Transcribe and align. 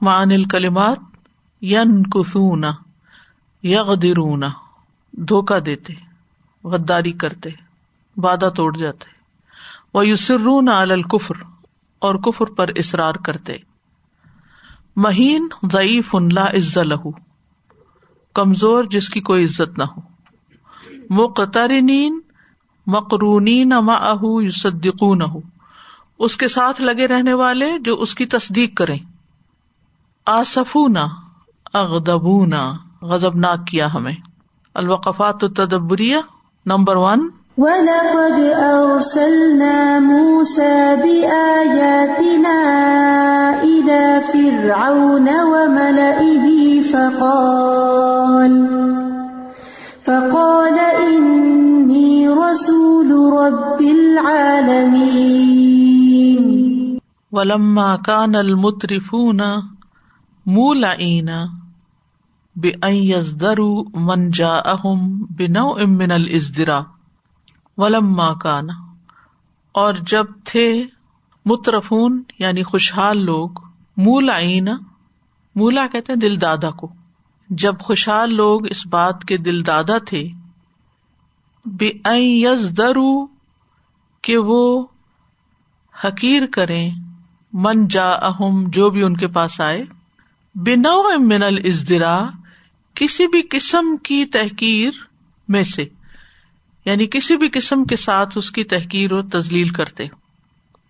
مان 0.00 0.32
الکلمات 0.32 0.98
ین 1.62 2.02
کسونا 2.02 2.72
یغدرونا 3.62 4.48
دھوکا 5.12 5.58
دیتے، 5.66 5.94
غداری 6.64 7.12
کرتے، 7.12 7.50
وعدہ 8.16 8.50
توڑ 8.56 8.76
جاتے 8.76 9.04
وہ 9.94 10.06
یوسرون 10.06 10.68
الکفر 10.68 11.34
اور 11.98 12.14
کفر 12.14 12.46
پر 12.46 12.70
اصرار 12.76 13.14
کرتے۔ 13.14 13.56
مہین 14.96 15.48
ضعیف 15.72 16.14
لا 16.32 16.44
عز 16.44 16.78
لہو 16.78 17.10
کمزور 18.34 18.84
جس 18.84 19.08
کی 19.08 19.20
کوئی 19.20 19.44
عزت 19.44 19.78
نہ 19.78 19.84
ہو۔ 19.84 20.00
مقترنین، 21.10 22.20
مقرونین 22.86 23.68
ماہ 23.68 24.42
یوسدقون 24.42 25.22
ہو 25.22 25.40
اس 26.18 26.36
کے 26.36 26.48
ساتھ 26.48 26.82
لگے 26.82 27.08
رہنے 27.08 27.32
والے 27.32 27.78
جو 27.84 28.00
اس 28.00 28.14
کی 28.14 28.26
تصدیق 28.26 28.76
کریں۔ 28.76 28.98
آصفونا 30.30 31.06
اغدبونا 31.74 32.72
غزب 33.02 33.36
ناک 33.36 33.66
کیا 33.66 33.94
ہمیں۔ 33.94 34.12
الوقفات 34.74 35.36
التدبریہ 35.42 36.16
نمبر 36.66 36.96
ون۔ 36.96 37.30
وَلَقَدْ 37.58 38.40
أَرْسَلْنَا 38.56 39.98
مُوسَى 39.98 40.96
بِآيَاتِنَا 41.02 42.52
إِلَى 43.60 44.20
فِرْعَوْنَ 44.32 45.30
وَمَلَئِهِ 45.30 46.80
فَقَالَ 46.90 48.52
فَقَالَ 50.06 50.80
إِنِّي 51.08 52.26
رَسُولُ 52.26 53.38
رَبِّ 53.38 53.90
الْعَالَمِينَ. 53.90 55.08
ولما 57.32 57.96
كان 57.96 58.34
المترفون 58.34 59.40
مولعين 60.48 61.30
بأن 62.56 62.94
يزدروا 62.94 63.84
من 64.02 64.30
جاءهم 64.32 65.26
بنوع 65.32 65.84
من 65.84 66.12
الازدراء 66.12 66.84
ولما 67.78 68.28
کانا 68.34 68.76
اور 69.74 69.94
جب 70.06 70.26
تھے 70.44 70.68
مترفون 71.46 72.22
یعنی 72.38 72.62
خوشحال 72.62 73.24
لوگ 73.24 73.60
مولا 73.96 74.38
مولا 75.56 75.86
کہتے 75.86 76.12
ہیں 76.12 76.20
دل 76.20 76.40
دادا 76.40 76.70
کو 76.70 76.88
جب 77.50 77.80
خوشحال 77.80 78.34
لوگ 78.34 78.66
اس 78.70 78.86
بات 78.86 79.24
کے 79.24 79.36
دل 79.36 79.66
دادا 79.66 79.98
تھے 80.06 80.22
بے 81.64 81.90
یز 82.14 82.72
درو 82.78 83.12
کہ 84.24 84.36
وہ 84.46 84.64
حقیر 85.94 86.46
کریں 86.52 86.90
من 87.52 87.86
جا 87.90 88.10
اہم 88.22 88.64
جو 88.70 88.90
بھی 88.90 89.02
ان 89.02 89.16
کے 89.16 89.26
پاس 89.28 89.60
آئے 89.60 89.84
بنا 90.66 91.18
من 91.18 91.42
الزدرا 91.42 92.26
کسی 92.94 93.26
بھی 93.26 93.42
قسم 93.50 93.96
کی 93.96 94.24
تحقیر 94.24 94.90
میں 95.48 95.64
سے 95.64 95.84
یعنی 96.84 97.06
کسی 97.06 97.36
بھی 97.36 97.48
قسم 97.48 97.84
کے 97.84 97.96
ساتھ 97.96 98.38
اس 98.38 98.50
کی 98.50 98.64
تحقیر 98.64 99.12
و 99.12 99.22
تزلیل 99.22 99.68
کرتے۔ 99.68 100.04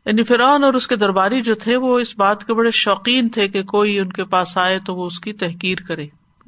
یعنی 0.06 0.22
فرعون 0.22 0.64
اور 0.64 0.74
اس 0.74 0.86
کے 0.86 0.96
درباری 0.96 1.42
جو 1.42 1.54
تھے، 1.54 1.76
وہ 1.76 1.98
اس 1.98 2.18
بات 2.18 2.46
کے 2.46 2.54
بڑے 2.54 2.70
شوقین 2.70 3.28
تھے 3.28 3.48
کہ 3.48 3.62
کوئی 3.62 3.98
ان 3.98 4.12
کے 4.12 4.24
پاس 4.24 4.58
آئے 4.58 4.78
تو 4.78 4.94
وہ 4.94 5.06
اس 5.06 5.20
کی 5.20 5.32
تحقیر 5.32 5.78
کرے۔ 5.78 6.04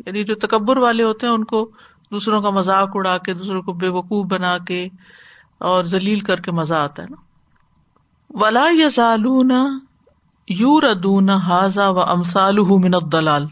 یعنی 0.07 0.25
جو 0.25 0.35
تکبر 0.35 0.77
والے 0.77 1.03
ہوتے 1.03 1.27
ہیں، 1.27 1.35
ان 1.35 1.45
کو 1.45 1.71
دوسروں 2.11 2.43
کا 2.43 2.51
مذاق 2.51 2.89
اڑا 2.95 3.19
کے، 3.19 3.35
دوسروں 3.35 3.63
کو 3.63 3.73
بے 3.73 3.89
وقوف 3.89 4.27
بنا 4.27 4.59
کے 4.59 4.89
اور 5.59 5.85
ذلیل 5.85 6.21
کر 6.21 6.41
کے 6.41 6.53
مزہ 6.53 6.75
آتا 6.75 7.03
ہے 7.03 7.09
نا۔ 7.11 7.17
ولا 8.31 8.67
یزالون 8.71 9.53
یو 10.51 10.81
ردون 10.81 11.31
حاضا 11.31 11.89
و 11.89 11.99
امسال 11.99 12.59
من 12.59 12.95
الدلال 12.95 13.47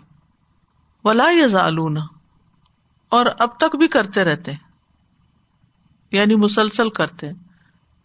ولا 1.05 1.31
یزالون 1.31 1.99
اور 3.13 3.27
اب 3.39 3.57
تک 3.57 3.77
بھی 3.77 3.89
کرتے 3.89 4.25
رہتے 4.25 4.53
ہیں 4.53 4.67
یعنی 6.13 6.35
مسلسل 6.35 6.89
کرتے 6.91 7.31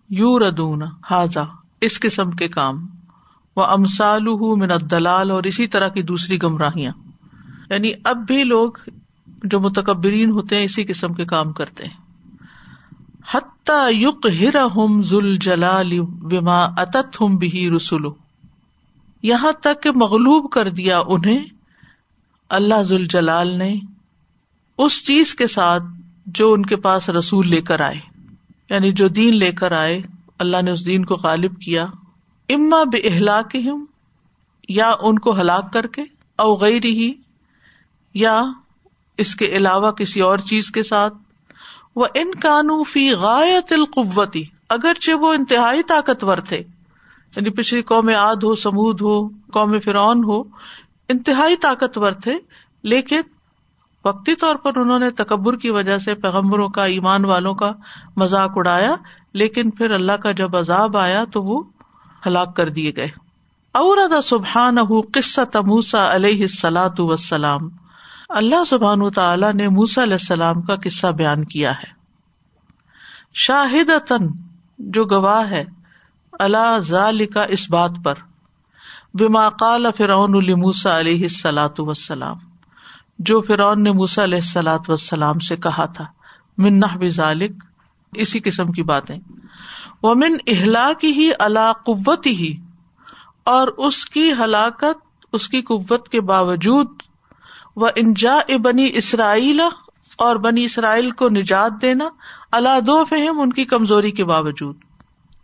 یو 0.10 0.38
ردون 0.40 0.84
حاضا 0.84 1.44
اس 1.82 2.00
قسم 2.00 2.32
کے 2.32 2.48
کام 2.48 2.86
وہ 3.58 3.66
امسال 3.66 4.28
من 4.58 4.72
دلال 4.92 5.32
اور 5.32 5.44
اسی 5.44 5.68
طرح 5.68 5.88
کی 5.88 6.02
دوسری 6.02 6.42
گمراہیاں 6.44 6.92
یعنی 7.70 7.92
اب 8.04 8.18
بھی 8.28 8.44
لوگ 8.44 8.78
جو 9.44 9.60
متکبرین 9.60 10.32
ہوتے 10.32 10.56
ہیں 10.56 10.64
اسی 10.64 10.84
قسم 10.84 11.14
کے 11.14 11.26
کام 11.26 11.54
کرتے 11.54 11.86
ہیں 11.86 12.02
یق 13.92 14.26
ہر 14.42 14.56
ہم 14.76 15.02
ذل 15.04 15.38
جلال 15.38 16.00
وما 16.32 16.64
اتت 16.78 17.22
ہم 17.22 17.36
بھی 17.36 17.70
رسولو 17.76 18.14
یہاں 19.24 19.52
تک 19.52 19.84
کہ 19.84 19.92
مغلوب 19.92 20.52
کر 20.52 20.70
دیا 20.70 21.00
انہیں 21.08 21.46
اللہ 22.50 22.82
ذل 22.82 23.06
جلال 23.06 23.48
نے 23.48 23.76
اس 24.78 25.06
چیز 25.06 25.36
کے 25.36 25.48
ساتھ 25.48 25.84
جو 26.26 26.54
ان 26.54 26.66
کے 26.66 26.76
پاس 26.76 27.10
رسول 27.10 27.50
لے 27.50 27.62
کر 27.62 27.82
آئے 27.82 28.00
یعنی 28.70 28.92
جو 28.92 29.08
دین 29.08 29.38
لے 29.38 29.52
کر 29.52 29.72
آئے، 29.72 30.02
اللہ 30.40 30.62
نے 30.62 30.72
اس 30.72 30.86
دین 30.86 31.06
کو 31.06 31.16
غالب 31.16 31.60
کیا۔ 31.60 31.86
اما 32.50 32.84
بے 32.84 32.98
اخلاق 32.98 33.56
یا 34.70 34.94
ان 35.00 35.20
کو 35.20 35.40
ہلاک 35.40 35.74
کر 35.74 35.88
کے 35.88 36.04
اوغیر 36.36 36.86
ہی 36.86 37.14
یا 38.14 38.42
اس 39.18 39.36
کے 39.36 39.46
علاوہ 39.46 39.92
کسی 39.92 40.22
اور 40.22 40.38
چیز 40.38 40.72
کے 40.72 40.84
ساتھ۔ 40.84 41.14
وہ 41.96 42.06
ان 42.16 42.32
قانو 42.42 42.84
فی 42.84 43.14
غایت 43.14 43.74
القوتی، 43.74 44.44
اگرچہ 44.70 45.12
وہ 45.12 45.34
انتہائی 45.34 45.84
طاقتور 45.84 46.38
تھے 46.38 46.64
یعنی 47.36 47.50
پچھلی 47.50 47.82
قوم 47.82 48.12
آد 48.18 48.36
ہو، 48.36 48.56
سمود 48.56 49.02
ہو، 49.02 49.28
قوم 49.28 49.80
فرعون 49.80 50.24
ہو، 50.24 50.44
انتہائی 51.10 51.56
طاقتور 51.56 52.12
تھے، 52.12 52.38
لیکن 52.84 53.22
وقتی 54.06 54.36
طور 54.36 54.56
پر 54.56 54.78
انہوں 54.78 55.00
نے 55.00 55.10
تکبر 55.10 55.56
کی 55.56 55.70
وجہ 55.70 55.98
سے 55.98 56.16
پیغمبروں 56.16 56.70
کا، 56.70 56.86
ایمان 56.86 57.26
والوں 57.26 57.54
کا 57.54 57.72
مذاق 58.16 58.52
اڑایا، 58.56 58.96
لیکن 59.34 59.70
پھر 59.70 59.92
اللہ 59.92 60.12
کا 60.12 60.32
جب 60.32 60.58
عذاب 60.58 60.98
آیا 60.98 61.24
تو 61.34 61.44
وہ 61.44 61.64
ہلاک 62.28 62.56
کر 62.56 62.70
دیے 62.70 62.92
گئے۔ 62.96 63.10
اور 63.72 63.98
سبحان 64.24 64.78
قصت 65.14 65.56
موسا 65.56 66.16
علیہ 66.16 66.42
السلاۃ 66.42 67.00
وسلام 67.00 67.70
اللہ 68.30 68.64
سبحان 68.64 69.10
تعالیٰ 69.10 69.54
نے 69.54 69.70
موسا 69.70 70.04
علیہ 70.04 70.14
السلام 70.14 70.62
کا 70.62 70.76
قصہ 70.76 71.08
بیان 71.08 71.46
کیا 71.46 71.72
ہے۔ 71.72 71.92
شاہد 73.34 74.12
جو 74.80 75.06
گواہ 75.06 75.50
ہے 75.50 75.64
اللہ 76.40 76.78
ذال 76.88 77.26
کا 77.28 77.44
اس 77.50 77.70
بات 77.70 77.92
پر، 78.04 78.16
بما 79.14 79.48
قال 79.60 79.86
فرعون 79.98 80.36
الموسا 80.36 81.00
علیہ 81.00 81.22
السلاۃ 81.24 81.80
وسلام 81.80 82.38
جو 83.22 83.42
فرعون 83.48 83.84
نے 83.84 83.92
موسا 83.94 84.24
علیہ 84.24 84.40
السلاۃ 84.40 84.90
وسلام 84.90 85.40
سے 85.40 85.56
کہا 85.58 85.86
تھا، 85.96 86.06
من 86.58 86.80
نہ 86.80 87.08
ذالک، 87.12 87.64
اسی 88.14 88.40
قسم 88.42 88.72
کی 88.72 88.84
باتیں۔ 88.84 89.18
وہ 90.04 90.14
من 90.16 90.38
اہلا 90.48 90.92
کی 91.02 91.12
ہی 91.14 91.30
اللہ 91.40 91.72
قوت 91.86 92.28
ہی 92.30 92.54
اور 93.48 93.68
اس 93.80 94.06
کی 94.06 94.32
ہلاکت، 94.40 94.98
اس 95.34 95.48
کی 95.50 95.62
قوت 95.62 96.10
کے 96.10 96.22
باوجود 96.24 97.02
وہ 97.76 97.90
انجا 97.96 98.38
بنی 98.64 98.90
اسرائیل، 98.94 99.62
اور 100.20 100.36
بنی 100.38 100.64
اسرائیل 100.66 101.10
کو 101.12 101.30
نجات 101.32 101.82
دینا 101.82 102.08
اللہ 102.52 102.80
دو 102.88 103.04
فہم 103.06 103.40
ان 103.42 103.54
کی 103.54 103.66
کمزوری 103.66 104.12
کے 104.12 104.26
باوجود۔ 104.26 104.76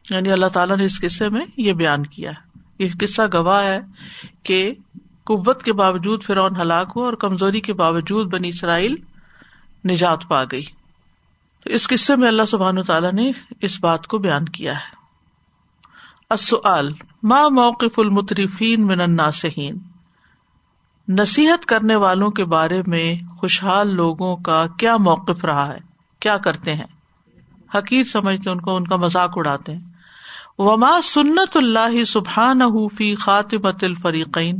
یعنی 0.10 0.32
اللہ 0.32 0.46
تعالیٰ 0.46 0.78
نے 0.78 0.86
اس 0.86 1.02
قصے 1.02 1.30
میں 1.30 1.46
یہ 1.58 1.74
بیان 1.74 2.06
کیا 2.06 2.32
ہے۔ 2.32 2.60
یہ 2.80 2.90
قصہ 3.00 3.22
گواہ 3.34 3.64
ہے 3.64 3.80
کہ 4.44 4.74
قوت 5.24 5.64
کے 5.64 5.74
باوجود 5.74 6.24
فرعون 6.24 6.56
ہلاک 6.62 6.92
ہوا 6.96 7.06
اور 7.06 7.14
کمزوری 7.14 7.62
کے 7.62 7.74
باوجود 7.74 8.34
بنی 8.34 8.48
اسرائیل 8.48 8.96
نجات 9.90 10.28
پا 10.28 10.44
گئی۔ 10.44 10.66
تو 11.64 11.70
اس 11.70 11.88
قصے 11.88 12.16
میں 12.16 12.28
اللہ 12.28 12.46
سبحان 12.48 12.84
تعالیٰ 12.84 13.14
نے 13.14 13.32
اس 13.62 13.80
بات 13.80 14.08
کو 14.08 14.18
بیان 14.18 14.46
کیا 14.46 14.74
ہے۔ 14.74 15.00
ما 17.24 17.48
موقف 17.50 18.00
المترفین 18.00 18.88
من 18.88 19.02
الناسین 19.02 19.78
نصیحت 21.08 21.66
کرنے 21.66 21.96
والوں 21.96 22.30
کے 22.30 22.46
بارے 22.46 22.82
میں 22.88 23.36
خوشحال 23.38 23.96
لوگوں 23.96 24.38
کا 24.38 24.66
کیا 24.80 24.98
موقف 24.98 25.46
رہا 25.46 25.74
ہے؟ 25.74 25.80
کیا 26.20 26.38
کرتے 26.38 26.74
ہیں؟ 26.76 26.88
حقیق 27.76 28.08
سمجھتے 28.08 28.50
ان 28.50 28.62
کو 28.62 28.76
ان 28.76 28.88
کا 28.88 28.96
مذاق 28.96 29.32
اڑاتے 29.36 29.76
ہیں۔ 29.76 29.89
وما 30.60 31.00
سنت 31.04 31.58
اللہ 31.58 32.04
سبحان 32.04 32.62
فی 32.98 33.16
خاطمت 33.16 33.84
الفریقین۔ 33.84 34.60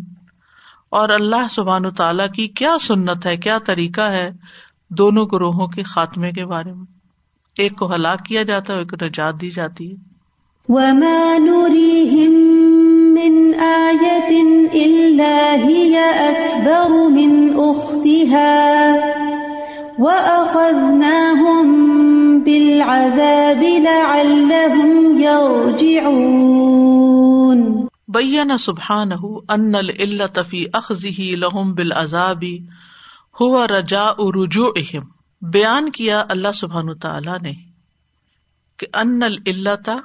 اور 0.90 1.10
اللہ 1.10 1.48
سبحان 1.52 1.92
تعالیٰ 1.92 2.32
کی 2.36 2.48
کیا 2.48 2.78
سنت 2.82 3.26
ہے، 3.26 3.38
کیا 3.38 3.58
طریقہ 3.58 4.02
ہے 4.02 4.32
دونوں 4.90 5.26
گروہوں 5.34 5.68
کے 5.68 5.84
خاتمے 5.84 6.32
کے 6.32 6.46
بارے 6.46 6.74
میں۔ 6.74 6.86
ایک 7.58 7.78
کو 7.78 7.96
ہلاک 7.96 8.26
کیا 8.26 8.44
جاتا 8.44 8.74
ہے، 8.74 8.80
ایک 8.80 8.90
کو 8.90 9.06
نجات 9.06 9.42
دی 9.42 9.52
جاتی 9.52 9.92
ہے۔ 9.92 9.96
بینا 28.08 28.58
سبحان 28.58 29.12
ان 29.50 29.76
الفی 29.76 30.66
اخذی 30.74 31.36
لہم 31.36 31.74
بال 31.74 31.92
عذابی 31.92 32.60
ہوا 33.42 33.68
رجا 33.68 34.12
رجوع 34.12 34.70
اہم 34.76 35.04
بیان 35.42 35.92
کیا 35.92 36.26
اللہ 36.30 36.52
سبحان 36.56 36.98
تعالی 36.98 37.32
نے 37.42 37.54
کہ 38.78 38.88
ان 38.94 39.24
التا 39.24 39.96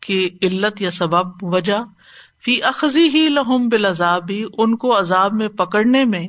کی 0.00 0.30
علت 0.42 0.80
یا 0.80 0.90
سبب 0.90 1.26
وجہ، 1.42 1.78
فی 2.44 2.62
اخذی 2.62 3.08
ہی 3.08 3.28
لہم 3.28 3.68
بالعذابی 3.68 4.44
ان 4.58 4.76
کو 4.76 4.98
عذاب 4.98 5.32
میں 5.32 5.48
پکڑنے 5.48 6.04
میں 6.04 6.28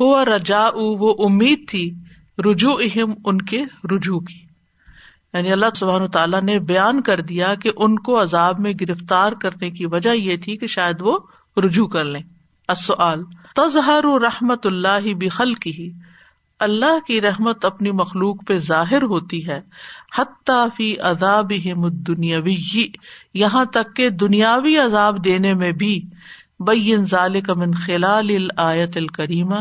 ہوا 0.00 0.24
رجا 0.24 0.68
وہ 0.74 1.14
امید 1.18 1.68
تھی 1.68 1.94
رجوع 2.38 2.74
اہم 2.80 3.14
ان 3.24 3.42
کے 3.42 3.64
رجوع 3.92 4.20
کی۔ 4.20 4.47
یعنی 5.38 5.52
اللہ 5.52 5.74
سبحان 5.76 6.08
تعالیٰ 6.08 6.42
نے 6.42 6.58
بیان 6.58 7.00
کر 7.00 7.20
دیا 7.20 7.54
کہ 7.54 7.70
ان 7.76 7.98
کو 7.98 8.22
عذاب 8.22 8.60
میں 8.60 8.72
گرفتار 8.80 9.32
کرنے 9.32 9.70
کی 9.70 9.86
وجہ 9.86 10.10
یہ 10.10 10.36
تھی 10.36 10.56
کہ 10.56 10.66
شاید 10.66 10.96
وہ 11.00 11.18
رجوع 11.56 11.86
کر 11.86 12.04
لیں۔ 12.04 12.22
تظہر 13.56 14.04
رحمت 14.22 14.66
اللہ 14.66 15.14
بخل 15.14 15.54
کی 15.54 15.92
اللہ 16.58 16.98
کی 17.06 17.20
رحمت 17.20 17.64
اپنی 17.64 17.90
مخلوق 17.90 18.46
پہ 18.46 18.58
ظاہر 18.58 19.02
ہوتی 19.02 19.48
ہے 19.48 19.60
فی 20.76 20.98
عذاب 20.98 21.52
دنیاوی 22.06 22.56
یہاں 23.34 23.64
تک 23.64 23.96
کہ 23.96 24.08
دنیاوی 24.10 24.76
عذاب 24.78 25.24
دینے 25.24 25.54
میں 25.54 25.72
بھی۔ 25.72 26.02
بین 26.60 27.04
ذالک 27.04 27.50
من 27.50 27.74
خلال 27.74 28.48
آیت 28.56 28.96
الکریمہ، 28.96 29.60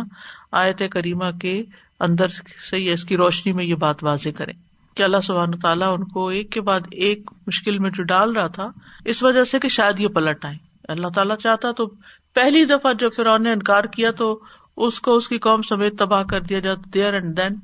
آیت 0.51 0.81
کریمہ 0.91 1.31
کے 1.41 1.63
اندر 1.99 2.27
سے 2.69 2.93
اس 2.93 3.05
کی 3.05 3.17
روشنی 3.17 3.51
میں 3.51 3.65
یہ 3.65 3.75
بات 3.75 4.03
واضح 4.03 4.29
کریں۔ 4.37 4.53
کہ 4.97 5.03
اللہ 5.03 5.21
سبحان 5.23 5.57
تعالیٰ 5.59 5.91
ان 5.93 6.03
کو 6.03 6.27
ایک 6.27 6.51
کے 6.51 6.61
بعد 6.61 6.87
ایک 6.91 7.31
مشکل 7.47 7.77
میں 7.79 7.89
جو 7.89 8.03
ڈال 8.03 8.35
رہا 8.35 8.47
تھا، 8.47 8.69
اس 9.05 9.23
وجہ 9.23 9.43
سے 9.43 9.59
کہ 9.59 9.67
شاید 9.69 9.99
یہ 9.99 10.07
پلٹ 10.07 10.45
آئے 10.45 10.55
اللہ 10.89 11.07
تعالیٰ 11.15 11.35
چاہتا 11.35 11.71
تو 11.71 11.87
پہلی 12.35 12.63
دفعہ 12.65 12.93
جب 12.93 13.15
فرعون 13.15 13.43
نے 13.43 13.51
انکار 13.51 13.83
کیا 13.91 14.11
تو 14.11 14.39
اس 14.77 14.99
کو 15.01 15.15
اس 15.15 15.27
کی 15.27 15.37
قوم 15.39 15.61
سمیت 15.61 15.97
تباہ 15.99 16.23
کر 16.23 16.41
دیا 16.41 16.59
جاتا 16.59 16.89
دیر 16.93 17.13
اینڈ 17.13 17.37
دین 17.37 17.55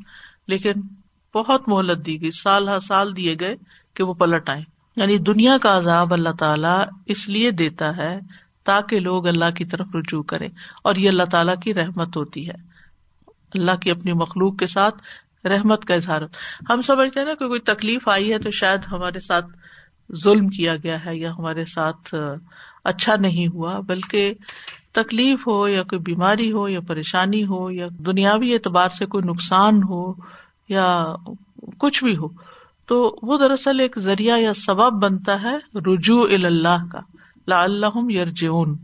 لیکن 0.47 0.81
بہت 1.35 1.67
مہلت 1.67 2.05
دی 2.05 2.21
گئی، 2.21 2.31
سال 2.31 2.69
ہر 2.69 2.79
سال 2.79 3.15
دیے 3.17 3.35
گئے 3.39 3.55
کہ 3.95 4.03
وہ 4.03 4.13
پلٹ 4.13 4.49
آئے 4.49 4.61
یعنی 4.97 5.17
دنیا 5.17 5.57
کا 5.57 5.77
عذاب 5.77 6.13
اللہ 6.13 6.33
تعالیٰ 6.39 6.81
اس 7.05 7.27
لیے 7.29 7.51
دیتا 7.51 7.95
ہے 7.97 8.17
تاکہ 8.63 8.99
لوگ 8.99 9.27
اللہ 9.27 9.49
کی 9.57 9.65
طرف 9.65 9.95
رجوع 9.95 10.21
کرے 10.23 10.47
اور 10.83 10.95
یہ 10.95 11.09
اللہ 11.09 11.29
تعالیٰ 11.31 11.55
کی 11.63 11.73
رحمت 11.73 12.17
ہوتی 12.17 12.47
ہے۔ 12.47 12.55
اللہ 13.53 13.75
کی 13.75 13.91
اپنی 13.91 14.13
مخلوق 14.13 14.57
کے 14.57 14.67
ساتھ 14.67 15.01
رحمت 15.45 15.85
کا 15.85 15.93
اظہار 15.93 16.21
ہم 16.69 16.81
سمجھتے 16.81 17.19
ہیں 17.19 17.27
نا 17.27 17.33
کہ 17.33 17.47
کوئی 17.47 17.59
تکلیف 17.59 18.07
آئی 18.07 18.31
ہے 18.33 18.37
تو 18.39 18.51
شاید 18.51 18.79
ہمارے 18.91 19.19
ساتھ 19.19 19.45
ظلم 20.23 20.47
کیا 20.47 20.75
گیا 20.75 21.05
ہے 21.05 21.15
یا 21.15 21.31
ہمارے 21.31 21.65
ساتھ 21.65 22.13
اچھا 22.83 23.15
نہیں 23.15 23.47
ہوا، 23.47 23.79
بلکہ 23.79 24.33
تکلیف 24.91 25.47
ہو 25.47 25.67
یا 25.67 25.83
کوئی 25.83 25.99
بیماری 25.99 26.51
ہو 26.51 26.67
یا 26.69 26.79
پریشانی 26.79 27.45
ہو 27.45 27.71
یا 27.71 27.87
دنیاوی 28.05 28.53
اعتبار 28.53 28.89
سے 28.89 29.05
کوئی 29.05 29.23
نقصان 29.29 29.81
ہو 29.83 30.13
یا 30.69 31.15
کچھ 31.79 32.03
بھی 32.03 32.17
ہو، 32.17 32.27
تو 32.85 33.19
وہ 33.21 33.37
دراصل 33.37 33.79
ایک 33.79 33.99
ذریعہ 33.99 34.37
یا 34.39 34.53
سبب 34.53 35.01
بنتا 35.03 35.41
ہے 35.41 35.55
رجوع 35.85 36.23
اللہ 36.33 36.85
کا۔ 36.91 36.99
لا 37.47 37.63
اللہ 37.63 38.11
یرجون 38.11 38.75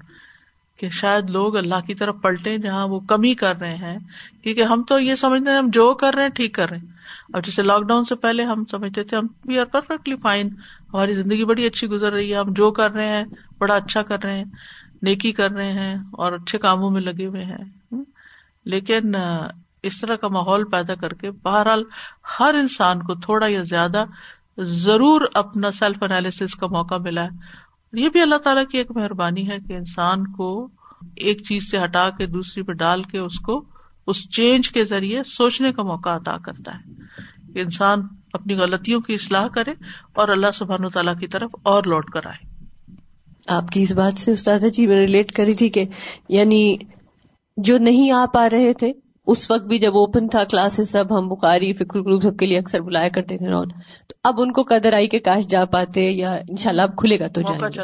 کہ 0.80 0.90
شاید 0.90 1.30
لوگ 1.30 1.58
اللہ 1.58 1.80
کی 1.88 1.96
طرف 1.96 2.16
پلٹے 2.22 2.58
جہاں 2.58 2.88
وہ 2.88 3.00
کمی 3.00 3.34
کر 3.34 3.60
رہے 3.60 3.76
ہیں، 3.76 3.98
کیونکہ 4.44 4.64
ہم 4.64 4.84
تو 4.84 5.00
یہ 5.00 5.16
سمجھتے 5.16 5.52
ہیں، 5.52 5.58
ہم 5.58 5.68
جو 5.70 5.94
کر 5.94 6.14
رہے 6.14 6.24
ہیں، 6.24 6.30
ٹھیک 6.30 6.56
کر 6.56 6.70
رہے 6.70 6.78
ہیں۔ 6.78 6.86
اور 7.34 7.42
جیسے 7.42 7.64
لاک 7.64 7.84
ڈاؤن 7.84 8.06
سے 8.06 8.16
پہلے 8.16 8.44
ہم 8.44 8.64
سمجھتے 8.72 9.04
تھے، 9.04 9.18
ہم 9.18 9.28
وی 9.46 9.60
آر 9.60 9.66
پرفیکٹلی 9.66 10.16
فائن 10.16 10.50
ہماری 10.94 11.16
زندگی 11.16 11.46
بڑی 11.46 11.66
اچھی 11.66 11.88
گزر 11.88 12.14
رہی 12.14 12.34
ہے، 12.34 12.38
ہم 12.38 12.50
جو 12.50 12.72
کر 12.72 12.92
رہے 12.92 13.08
ہیں، 13.08 13.24
بڑا 13.58 13.76
اچھا 13.76 14.02
کر 14.02 14.24
رہے 14.24 14.38
ہیں، 14.38 14.46
نیکی 15.02 15.32
کر 15.32 15.52
رہے 15.52 15.74
ہیں 15.74 15.96
اور 15.96 16.32
اچھے 16.32 16.58
کاموں 16.58 16.90
میں 16.90 17.02
لگے 17.02 17.26
ہوئے 17.26 17.44
ہیں۔ 17.44 17.94
لیکن، 18.66 19.16
اس 19.84 20.02
طرح 20.02 20.16
کا 20.16 20.28
ماحول 20.28 20.66
پیدا 20.66 20.96
کر 20.96 21.14
کے 21.14 21.32
بہرحال 21.32 21.84
ہر 22.40 22.54
انسان 22.54 23.00
کو 23.00 23.16
تھوڑا 23.16 23.48
یا 23.48 23.64
زیادہ 23.64 24.06
ضرور 24.58 25.22
اپنا 25.34 25.72
سیلف 25.72 26.04
انالیس 26.04 26.56
کا 26.56 26.68
موقع 26.68 26.96
ملا 26.96 27.24
ہے۔ 27.24 27.69
یہ 27.94 28.10
بھی 28.10 28.22
اللہ 28.22 28.36
تعالیٰ 28.36 28.64
کی 28.72 28.78
ایک 28.78 28.92
مہربانی 28.92 29.50
ہے 29.50 29.58
کہ 29.68 29.74
انسان 29.74 30.32
کو 30.32 30.70
ایک 31.16 31.42
چیز 31.44 31.72
سے 31.72 31.78
ہٹا 31.84 32.10
کے 32.10 32.26
دوسری 32.26 32.64
پہ 32.64 32.72
ڈال 32.72 33.04
کے 33.04 33.20
اس 33.20 33.40
کو 33.40 33.64
اس 34.08 34.30
چینج 34.30 34.70
کے 34.70 34.86
ذریعے 34.86 35.24
سوچنے 35.24 35.72
کا 35.74 35.84
موقع 35.84 36.10
ادا 36.10 36.38
کرتا 36.38 36.72
ہے 36.76 36.94
کہ 37.54 37.60
انسان 37.60 38.02
اپنی 38.34 38.56
غلطیوں 38.56 39.02
کی 39.02 39.14
اصلاح 39.14 39.48
کرے 39.48 39.72
اور 40.14 40.28
اللہ 40.28 40.52
سبحان 40.54 40.86
و 40.86 40.90
تعالیٰ 40.90 41.20
کی 41.20 41.28
طرف 41.28 41.50
اور 41.64 41.84
لوٹ 41.84 42.10
کر 42.10 42.26
آئے۔ 42.26 42.48
آپ 43.48 43.70
کی 43.72 43.82
اس 43.82 43.92
بات 43.92 44.20
سے 44.20 44.32
استاد 44.32 44.60
جی 44.60 44.88
میں 44.88 44.96
ریلیٹ 44.96 45.32
کری 45.32 45.54
تھی 45.54 45.70
کہ 45.70 45.84
یعنی 46.30 46.78
جو 47.58 47.78
نہیں 47.78 48.12
آ 48.12 48.26
پا 48.34 48.50
رہے 48.50 48.74
تھے 48.74 48.92
اس 49.32 49.52
وقت 49.52 49.66
بھی 49.66 49.80
جب 49.80 49.98
اوپن 49.98 50.28
تھا 50.28 50.44
کلاسز 50.44 50.90
سب 50.90 51.18
ہم 51.18 51.28
بخاری 51.30 51.74
فکر 51.74 52.00
گروپ 52.00 52.22
سب 52.22 52.38
کے 52.38 52.46
لیے 52.46 52.58
اکثر 52.58 52.82
بلایا 52.82 53.10
کرتے 53.10 53.38
تھے 53.38 53.48
رون۔ 53.48 53.68
تو 54.08 54.16
اب 54.24 54.42
ان 54.42 54.52
کو 54.52 54.64
قدر 54.64 54.94
آئی 54.94 55.08
کہ 55.08 55.20
کاش 55.20 55.48
جا 55.48 55.66
پاتے 55.66 56.02
یا 56.02 56.34
انشاءاللہ 56.34 56.82
اب 56.82 56.96
کھلے 56.98 57.20
گا 57.20 57.28
تو 57.28 57.42
جائیں 57.42 57.82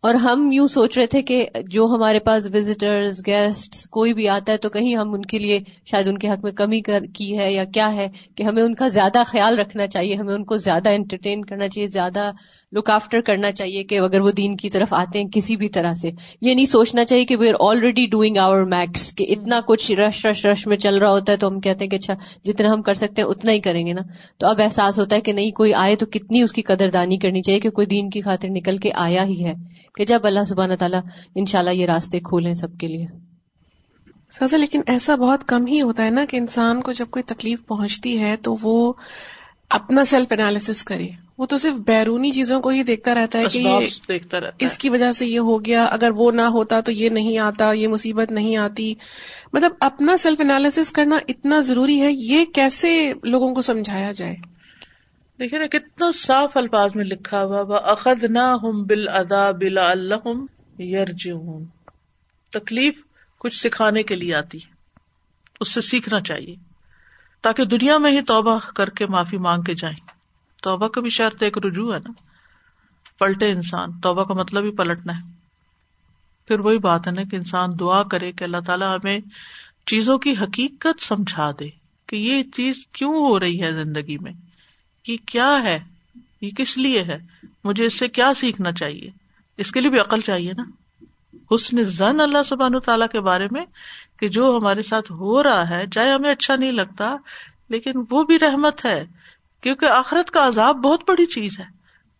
اور 0.00 0.14
ہم 0.14 0.48
یوں 0.52 0.66
سوچ 0.66 0.98
رہے 0.98 1.06
تھے 1.06 1.22
کہ 1.22 1.46
جو 1.66 1.86
ہمارے 1.86 2.18
پاس 2.18 2.46
وزٹرز 2.54 3.20
گیسٹ 3.26 3.88
کوئی 3.88 4.14
بھی 4.14 4.28
آتا 4.28 4.52
ہے 4.52 4.56
تو 4.56 4.68
کہیں 4.68 4.96
ہم 4.96 5.14
ان 5.14 5.22
کے 5.22 5.38
لیے 5.38 5.58
شاید 5.86 6.08
ان 6.08 6.18
کے 6.18 6.28
حق 6.28 6.44
میں 6.44 6.52
کمی 6.52 6.80
کر 6.80 7.00
کی 7.14 7.38
ہے 7.38 7.52
یا 7.52 7.64
کیا 7.64 7.92
ہے 7.94 8.08
کہ 8.34 8.42
ہمیں 8.42 8.62
ان 8.62 8.74
کا 8.74 8.88
زیادہ 8.88 9.22
خیال 9.26 9.58
رکھنا 9.58 9.86
چاہیے 9.86 10.14
ہمیں 10.14 10.34
ان 10.34 10.44
کو 10.44 10.56
زیادہ 10.56 10.88
انٹرٹین 10.88 11.44
کرنا 11.44 11.68
چاہیے 11.68 11.86
زیادہ 11.86 12.30
لک 12.72 12.90
آفٹر 12.90 13.20
کرنا 13.20 13.52
چاہیے 13.52 13.84
کہ 13.84 13.98
اگر 13.98 14.20
وہ 14.20 14.30
دین 14.30 14.56
کی 14.56 14.70
طرف 14.70 14.94
آتے 14.94 15.20
ہیں 15.20 15.28
کسی 15.34 15.56
بھی 15.56 15.68
طرح 15.68 15.94
سے۔ 15.94 16.10
یہ 16.40 16.54
نہیں 16.54 16.66
سوچنا 16.66 17.04
چاہیے 17.04 17.24
کہ 17.24 17.36
we 17.36 17.48
are 17.48 17.54
already 17.60 18.06
doing 18.06 18.36
our 18.36 18.62
max 18.62 19.14
کہ 19.14 19.26
اتنا 19.28 19.60
کچھ 19.66 19.92
رش 19.92 20.26
رش 20.26 20.46
رش 20.46 20.66
میں 20.66 20.76
چل 20.82 20.98
رہا 20.98 21.10
ہوتا 21.10 21.32
ہے 21.32 21.36
تو 21.36 21.48
ہم 21.48 21.60
کہتے 21.60 21.84
ہیں 21.84 21.90
کہ 21.90 21.96
اچھا 21.96 22.14
جتنا 22.44 22.72
ہم 22.72 22.82
کر 22.82 22.94
سکتے 22.94 23.22
ہیں 23.22 23.28
اتنا 23.28 23.52
ہی 23.52 23.60
کریں 23.60 23.86
گے 23.86 23.92
نا۔ 23.92 24.02
تو 24.38 24.46
اب 24.46 24.60
احساس 24.64 24.98
ہوتا 24.98 25.16
ہے 25.16 25.20
کہ 25.20 25.32
نہیں، 25.32 25.50
کوئی 25.50 25.74
آئے 25.74 25.96
تو 25.96 26.06
کتنی 26.06 26.42
اس 26.42 26.52
کی 26.52 26.62
قدر 26.62 26.90
دانی 26.90 27.18
کرنی 27.18 27.42
چاہیے 27.42 27.60
کہ 27.60 27.70
کوئی 27.70 27.86
دین 27.86 28.10
کی 28.10 28.20
خاطر 28.20 28.48
نکل 28.50 28.76
کے 28.76 28.90
آیا 28.94 29.24
ہی 29.24 29.44
ہے۔ 29.44 29.54
کہ 29.94 30.04
جب 30.04 30.26
اللہ 30.26 30.44
سبحانہ 30.48 30.74
تعالیٰ 30.74 31.00
ان 31.34 31.46
شاء 31.46 31.58
اللہ 31.58 31.70
یہ 31.70 31.86
راستے 31.86 32.20
کھولیں 32.20 32.54
سب 32.54 32.68
کے 32.80 32.88
لیے۔ 32.88 33.06
سزا 34.30 34.56
لیکن 34.56 34.80
ایسا 34.86 35.16
بہت 35.16 35.44
کم 35.44 35.66
ہی 35.66 35.82
ہوتا 35.82 36.04
ہے 36.04 36.10
نا 36.10 36.24
کہ 36.30 36.36
انسان 36.36 36.80
کو 36.80 36.92
جب 36.92 37.06
کوئی 37.10 37.22
تکلیف 37.22 37.66
پہنچتی 37.66 38.18
ہے 38.18 38.36
تو 38.42 38.54
وہ 38.62 38.92
اپنا 39.70 40.04
سیلف 40.04 40.32
انالیس 40.32 40.84
کرے۔ 40.84 41.08
وہ 41.42 41.46
تو 41.46 41.58
صرف 41.58 41.76
بیرونی 41.76 42.32
چیزوں 42.32 42.60
کو 42.60 42.68
ہی 42.68 42.82
دیکھتا 42.82 43.14
رہتا 43.14 43.38
ہے 43.38 43.44
کہ 43.46 43.88
اس 44.58 44.78
کی 44.78 44.88
وجہ 44.88 45.12
سے 45.12 45.26
یہ 45.26 45.38
ہو 45.38 45.64
گیا۔ 45.64 45.84
اگر 45.84 46.10
وہ 46.16 46.32
نہ 46.32 46.42
ہوتا 46.42 46.80
تو 46.80 46.92
یہ 46.92 47.08
نہیں 47.08 47.38
آتا 47.38 47.72
یہ 47.72 47.88
مصیبت 47.88 48.32
نہیں 48.32 48.56
آتی۔ 48.56 48.94
مطلب 49.52 49.72
اپنا 49.80 50.16
سیلف 50.16 50.40
انالیس 50.40 50.92
کرنا 50.92 51.18
اتنا 51.28 51.60
ضروری 51.60 52.00
ہے 52.00 52.12
یہ 52.12 52.44
کیسے 52.44 53.12
لوگوں 53.22 53.54
کو 53.54 53.60
سمجھایا 53.60 54.12
جائے؟ 54.12 54.36
دیکھے 55.38 55.58
نا 55.58 55.66
کتنا 55.66 56.10
صاف 56.14 56.56
الفاظ 56.56 56.90
میں 56.94 57.04
لکھا 57.04 57.44
ہوا 57.44 57.76
اخد 57.76 58.24
نہ 58.24 58.46
ہوں 58.62 58.84
بل 58.84 59.08
ادا 59.08 59.50
بلا 59.50 59.90
اللہ 59.90 60.28
تکلیف 62.50 63.02
کچھ 63.38 63.56
سکھانے 63.56 64.02
کے 64.02 64.16
لیے 64.16 64.34
آتی 64.34 64.58
اس 65.60 65.68
سے 65.68 65.80
سیکھنا 65.80 66.20
چاہیے 66.20 66.54
تاکہ 67.40 67.64
دنیا 67.64 67.98
میں 67.98 68.10
ہی 68.10 68.20
توبہ 68.20 68.58
کر 68.76 68.90
کے 68.90 69.06
معافی 69.06 69.36
مانگ 69.36 69.62
کے 69.62 69.74
جائیں۔ 69.74 70.11
توبہ 70.62 70.88
کا 70.88 71.00
بھی 71.00 71.10
شرط 71.10 71.42
ایک 71.42 71.58
رجوع 71.58 71.94
ہے 71.94 71.98
نا۔ 71.98 72.12
پلٹے 73.18 73.50
انسان، 73.50 74.00
توبہ 74.00 74.24
کا 74.24 74.34
مطلب 74.34 74.64
ہی 74.64 74.70
پلٹنا 74.70 75.18
ہے۔ 75.18 75.32
پھر 76.48 76.60
وہی 76.60 76.78
بات 76.78 77.06
ہے 77.06 77.12
نا 77.12 77.22
کہ 77.22 77.36
انسان 77.36 77.70
دعا 77.80 78.02
کرے 78.02 78.32
کہ 78.32 78.44
اللہ 78.44 78.56
تعالیٰ 78.66 78.96
ہمیں 78.96 79.20
چیزوں 79.86 80.18
کی 80.18 80.34
حقیقت 80.40 81.02
سمجھا 81.02 81.50
دے 81.60 81.68
کہ 82.08 82.16
یہ 82.16 82.42
چیز 82.42 82.86
کیوں 82.86 83.14
ہو 83.14 83.40
رہی 83.40 83.62
ہے 83.62 83.72
زندگی 83.72 84.18
میں؟ 84.18 84.32
یہ 85.06 85.16
کیا 85.26 85.58
ہے؟ 85.62 85.78
یہ 86.40 86.50
کس 86.50 86.78
لیے 86.78 87.02
ہے؟ 87.02 87.18
مجھے 87.64 87.84
اس 87.84 87.98
سے 87.98 88.08
کیا 88.08 88.34
سیکھنا 88.34 88.72
چاہیے؟ 88.72 89.10
اس 89.56 89.72
کے 89.72 89.80
لیے 89.80 89.90
بھی 89.90 89.98
عقل 89.98 90.20
چاہیے 90.20 90.52
نا۔ 90.56 90.62
حسن 91.54 91.84
زن 91.84 92.20
اللہ 92.20 92.42
سبحان 92.42 92.80
تعالیٰ 92.80 93.06
کے 93.12 93.20
بارے 93.20 93.46
میں 93.50 93.64
کہ 94.18 94.28
جو 94.28 94.58
ہمارے 94.62 94.82
ساتھ 94.82 95.12
ہو 95.12 95.42
رہا 95.42 95.70
ہے، 95.70 95.84
چاہے 95.94 96.12
ہمیں 96.12 96.30
اچھا 96.30 96.56
نہیں 96.56 96.72
لگتا، 96.72 97.16
لیکن 97.68 97.92
وہ 98.10 98.22
بھی 98.22 98.38
رحمت 98.38 98.84
ہے۔ 98.84 99.04
کیونکہ 99.62 99.86
آخرت 99.86 100.30
کا 100.30 100.46
عذاب 100.46 100.76
بہت 100.76 101.02
بڑی 101.08 101.26
چیز 101.26 101.56
ہے۔ 101.58 101.64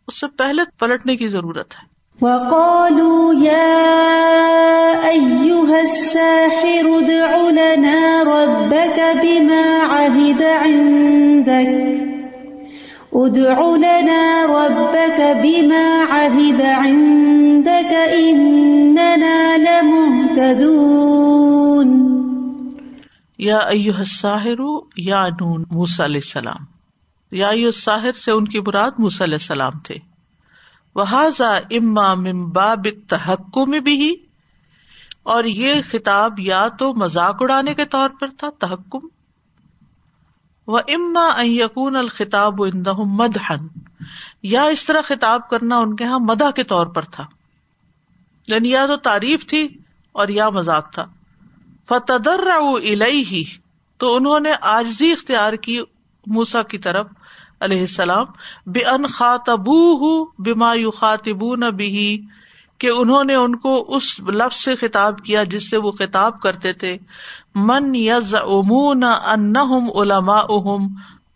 اس 0.09 0.21
سے 0.21 0.27
پہلے 0.27 0.63
پلٹنے 0.79 1.17
کی 1.17 1.29
ضرورت 1.29 1.75
ہے۔ 1.75 1.93
وقالوا 2.25 3.35
يا 3.45 3.93
أيها 5.03 5.79
الساحر 5.79 6.85
ادع 6.85 7.51
لنا 7.51 8.23
ربك 8.27 8.99
بما 9.23 9.87
عهد 9.91 10.43
عندك۔ 10.43 12.03
ادع 13.13 13.77
لنا 13.77 14.47
ربك 14.49 15.21
بما 15.43 16.05
عهد 16.11 16.61
عندك 16.61 17.95
إننا 18.19 19.57
لمهتدون۔ 19.57 20.73
یا 23.39 23.59
ایوہ 23.59 23.99
الساحر 23.99 24.61
یا 24.97 25.29
نون 25.29 25.65
موسیٰ 25.71 26.05
علیہ 26.05 26.21
السلام 26.25 26.72
یا 27.33 27.71
ساحر 27.71 28.13
سے 28.13 28.33
ان 28.33 28.49
کی 28.49 28.61
براد 28.61 28.91
علیہ 28.99 29.35
السلام 29.35 29.79
تھے۔ 29.79 29.95
وہذا 30.95 31.57
اما 31.71 32.15
ممباب 32.15 32.87
تحکم 33.09 33.71
بھی 33.71 34.15
اور 35.23 35.45
یہ 35.45 35.75
خطاب 35.91 36.41
یا 36.41 36.69
تو 36.69 36.95
مذاق 36.95 37.37
اڑانے 37.41 37.75
کے 37.75 37.85
طور 37.85 38.11
پر 38.21 38.27
تھا، 38.39 38.49
تحکم۔ 38.59 38.99
و 40.67 40.77
اما 40.77 41.29
یقون 41.39 41.97
الخطاب 41.97 42.61
و 42.61 42.67
یا 44.43 44.63
اس 44.63 44.85
طرح 44.85 45.01
خطاب 45.05 45.49
کرنا 45.49 45.79
ان 45.79 45.97
کے 45.97 46.05
یہاں 46.05 46.19
مدح 46.19 46.51
کے 46.51 46.65
طور 46.65 46.87
پر 46.87 47.03
تھا۔ 47.03 47.27
یعنی 48.49 48.71
یا 48.71 48.87
تو 48.87 48.97
تعریف 48.97 49.47
تھی 49.47 49.69
اور 50.13 50.29
یا 50.29 50.49
مذاق 50.49 50.93
تھا۔ 50.93 51.05
فتدر 51.89 52.47
ہی 53.03 53.45
تو 53.97 54.17
انہوں 54.17 54.41
نے 54.41 54.53
آجزی 54.61 55.13
اختیار 55.13 55.53
کی 55.53 55.81
موسا 56.27 56.63
کی 56.63 56.79
طرف 56.79 57.07
علیہ 57.61 57.81
السلام 57.81 58.25
بے 58.67 58.81
ان 58.81 59.07
خاطبو 59.07 60.25
بما 60.25 60.75
یو 60.75 60.91
خاطب 60.91 61.71
بھی 61.77 62.27
کہ 62.79 62.87
انہوں 62.87 63.25
نے 63.25 63.35
ان 63.35 63.57
کو 63.57 63.97
اس 63.97 64.21
لفظ 64.21 64.57
سے 64.57 64.77
خطاب 64.77 65.19
کیا 65.19 65.45
جس 65.45 65.71
سے 65.71 65.77
وہ 65.77 65.93
خطاب 65.93 66.41
کرتے 66.41 66.73
تھے۔ 66.73 66.99
من 67.55 67.95
یز 67.95 68.35
امون 68.35 69.05
ان 69.05 69.57
علما 69.57 70.39
اہم 70.39 70.89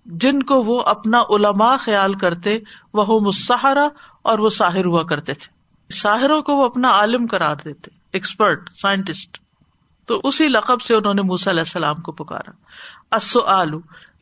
جن 0.06 0.42
کو 0.42 0.64
وہ 0.64 0.82
اپنا 0.86 1.20
علما 1.30 1.76
خیال 1.76 2.14
کرتے 2.14 2.58
وہ 2.94 3.20
مسحرا 3.20 3.88
اور 4.22 4.38
وہ 4.38 4.48
ساحر 4.48 4.84
ہوا 4.84 5.02
کرتے 5.02 5.34
تھے۔ 5.34 5.56
ساحروں 5.94 6.42
کو 6.42 6.56
وہ 6.56 6.64
اپنا 6.64 6.90
عالم 6.90 7.26
قرار 7.30 7.56
دیتے 7.64 7.90
ایکسپرٹ 8.12 8.70
سائنٹسٹ 8.82 9.38
تو 10.06 10.20
اسی 10.24 10.48
لقب 10.48 10.82
سے 10.82 10.94
انہوں 10.94 11.14
نے 11.14 11.22
موسی 11.22 11.50
علیہ 11.50 11.60
السلام 11.60 11.94
کو 11.94 12.12
پکارا۔ 12.12 12.50
السؤال 13.10 13.70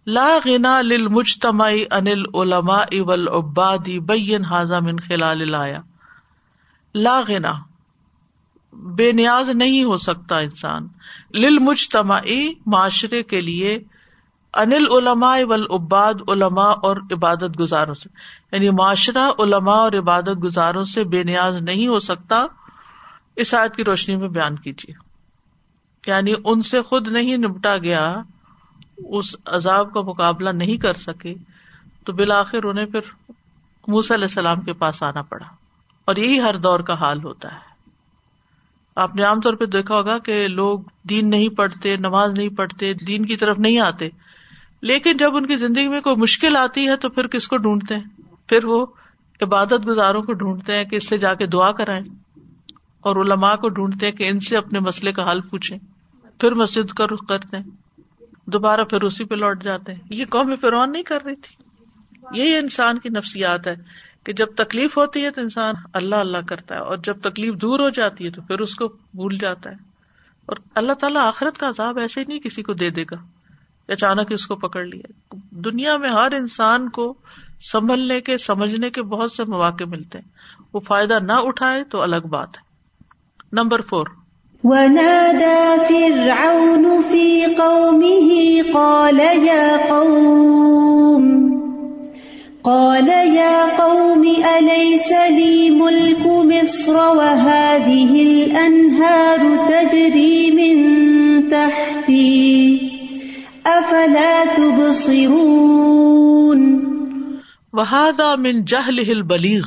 لا 0.07 0.39
غنا 0.45 0.81
للمجتمع 0.81 1.71
ان 1.91 2.07
العلماء 2.07 2.87
والعباد 2.93 3.89
بین 4.03 4.45
هذا 4.45 4.79
من 4.81 4.97
خلال 5.09 5.43
الایا 5.43 5.81
لا 6.95 7.23
غنا 7.29 7.53
بے 8.73 9.13
نیاز 9.13 9.51
نہیں 9.51 9.85
ہو 9.85 9.97
سکتا 9.97 10.39
انسان۔ 10.39 10.89
للمجتمع، 11.35 12.21
معاشرے 12.67 13.23
کے 13.23 13.41
لیے 13.41 13.79
انل 14.55 14.87
علماء 14.91 15.39
والعباد، 15.49 16.15
علماء 16.29 16.75
اور 16.83 16.97
عبادت 16.97 17.61
گزاروں 17.61 17.95
سے۔ 17.95 18.09
یعنی 18.53 18.71
معاشرہ، 18.71 19.31
علماء 19.39 19.77
اور 19.77 19.93
عبادت 19.93 20.45
گزاروں 20.45 20.85
سے 20.85 21.05
بے 21.05 21.23
نیاز 21.23 21.57
نہیں 21.57 21.89
ہو 21.89 22.01
سکتا۔ 22.01 22.47
اس 23.37 23.55
آیت 23.55 23.77
کی 23.77 23.85
روشنی 23.85 24.17
میں 24.17 24.29
بیان 24.29 24.59
کیجیے۔ 24.59 24.95
یعنی 26.07 26.35
ان 26.45 26.63
سے 26.63 26.83
خود 26.83 27.09
نہیں 27.09 27.37
نپٹا 27.37 27.77
گیا۔ 27.79 28.15
اس 28.99 29.37
عذاب 29.47 29.93
کا 29.93 30.01
مقابلہ 30.01 30.51
نہیں 30.51 30.77
کر 30.77 30.95
سکے، 30.95 31.35
تو 32.05 32.13
بالآخر 32.13 32.65
انہیں 32.65 32.87
پھر 32.87 33.01
موس 33.89 34.13
علیہ 34.13 34.25
السلام 34.25 34.61
کے 34.61 34.73
پاس 34.73 35.03
آنا 35.03 35.23
پڑا۔ 35.23 35.47
اور 36.05 36.17
یہی 36.17 36.41
ہر 36.41 36.57
دور 36.57 36.81
کا 36.81 36.95
حال 36.95 37.25
ہوتا 37.25 37.53
ہے۔ 37.53 37.75
آپ 38.97 39.15
نے 39.15 39.23
عام 39.23 39.41
طور 39.41 39.55
پہ 39.55 39.65
دیکھا 39.65 39.97
ہوگا 39.97 40.19
کہ 40.19 40.49
لوگ 40.49 40.79
دین 41.11 41.31
نہیں 41.31 41.49
پڑھتے، 41.49 41.97
نماز 41.97 42.35
نہیں 42.35 42.49
پڑھتے، 42.49 42.95
دین 42.95 43.27
کی 43.27 43.37
طرف 43.37 43.59
نہیں 43.59 43.79
آتے۔ 43.79 44.09
لیکن 44.83 45.17
جب 45.17 45.37
ان 45.37 45.47
کی 45.47 45.57
زندگی 45.57 45.89
میں 45.89 46.01
کوئی 46.01 46.17
مشکل 46.23 46.57
آتی 46.57 46.89
ہے 46.89 46.97
تو 46.97 47.09
پھر 47.09 47.27
کس 47.27 47.49
کو 47.49 47.57
ڈھونڈتے 47.57 47.95
ہیں؟ 47.95 48.21
پھر 48.47 48.65
وہ 48.65 48.87
عبادت 49.43 49.89
گزاروں 49.89 50.23
کو 50.23 50.33
ڈھونڈتے 50.33 50.77
ہیں 50.77 50.85
کہ 50.85 50.97
اس 50.97 51.09
سے 51.09 51.19
جا 51.19 51.35
کے 51.35 51.47
دعا 51.47 51.73
کرائیں۔ 51.73 52.03
اور 53.01 53.17
علماء 53.17 53.55
کو 53.55 53.69
ڈھونڈتے 53.69 54.07
ہیں 54.07 54.13
کہ 54.13 54.29
ان 54.29 54.41
سے 54.41 54.57
اپنے 54.57 54.81
مسئلے 54.81 55.13
کا 55.13 55.33
حل 55.33 55.41
پوچھیں۔ 55.41 55.79
پھر 56.41 56.55
مسجد 56.55 56.93
کا 56.93 57.07
رخ 57.07 57.27
کرتے 57.29 57.57
ہیں۔ 57.57 57.65
دوبارہ 58.47 58.81
پھر 58.81 59.03
اسی 59.03 59.25
پہ 59.25 59.35
لوٹ 59.35 59.63
جاتے 59.63 59.93
ہیں۔ 59.93 60.01
یہ 60.11 60.25
قوم 60.31 60.55
فرعون 60.61 60.93
نہیں 60.93 61.03
کر 61.03 61.25
رہی 61.25 61.37
تھی۔ 61.37 61.65
یہی 62.43 62.57
انسان 62.57 62.99
کی 62.99 63.09
نفسیات 63.09 63.67
ہے 63.67 63.75
کہ 64.25 64.33
جب 64.33 64.47
تکلیف 64.57 64.97
ہوتی 64.99 65.25
ہے 65.25 65.31
تو 65.31 65.41
انسان 65.41 65.75
اللہ 65.93 66.17
اللہ 66.17 66.39
کرتا 66.49 66.75
ہے، 66.75 66.81
اور 66.81 66.97
جب 66.97 67.21
تکلیف 67.21 67.55
دور 67.55 67.81
ہو 67.81 67.91
جاتی 67.91 68.25
ہے 68.25 68.31
تو 68.31 68.43
پھر 68.43 68.59
اس 68.61 68.75
کو 68.75 68.89
بھول 68.89 69.39
جاتا 69.39 69.71
ہے۔ 69.71 69.75
اور 70.47 70.57
اللہ 70.75 70.93
تعالیٰ 70.93 71.23
آخرت 71.23 71.59
کا 71.59 71.69
عذاب 71.69 71.99
ایسے 71.99 72.21
ہی 72.21 72.25
نہیں 72.29 72.39
کسی 72.39 72.63
کو 72.63 72.75
دے 72.75 72.91
دے 72.91 73.05
گا۔ 73.11 73.17
اچانک 73.89 74.33
اس 74.33 74.47
کو 74.47 74.57
پکڑ 74.57 74.85
لیا۔ 74.85 75.35
دنیا 75.51 75.97
میں 75.97 76.09
ہر 76.09 76.33
انسان 76.33 76.89
کو 76.89 77.15
سنبھلنے 77.73 78.21
کے، 78.21 78.39
سمجھنے 78.39 78.91
کے 78.91 79.03
بہت 79.03 79.33
سے 79.33 79.45
مواقع 79.45 79.85
ملتے 79.85 80.19
ہیں۔ 80.19 80.29
وہ 80.73 80.81
فائدہ 80.81 81.19
نہ 81.23 81.33
اٹھائے 81.33 81.85
تو 81.85 82.03
الگ 82.03 82.27
بات 82.31 82.49
ہے۔ 82.49 82.63
Number 83.53 83.81
four. 83.81 84.07
ونادى 84.65 85.77
فرعون 85.89 87.03
في 87.03 87.47
قومه 87.47 88.63
قال 88.73 89.21
يا 89.21 89.77
قوم، 89.77 91.45
قال 92.63 93.09
يا 93.09 93.65
قوم 93.77 94.35
أليس 94.45 95.13
لي 95.29 95.71
ملك 95.71 96.27
مصر 96.27 96.97
وهذه 96.97 98.23
الأنهار 98.23 99.69
تجري 99.69 100.51
من 100.51 100.81
تحتي؟ 101.51 102.79
أفلا 103.67 104.45
تبصرون؟ 104.57 105.75
وهذا 107.73 108.35
من 108.37 108.65
جهله 108.65 109.13
البلیغ 109.13 109.63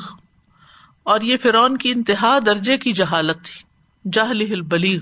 اور 1.04 1.22
یہ 1.22 1.38
فرعون 1.44 1.78
کی 1.78 1.92
انتہا 1.92 2.40
درجے 2.46 2.78
کی 2.78 2.94
جہالت 2.94 3.36
تھی۔ 3.36 3.67
جہل 4.14 4.62
بلیغ 4.62 5.00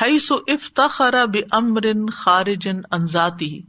ہائی 0.00 0.18
سو 0.18 0.36
افتخر 0.46 1.14
بمر 1.26 2.10
خارج 2.12 2.68
انزاتی 2.90 3.60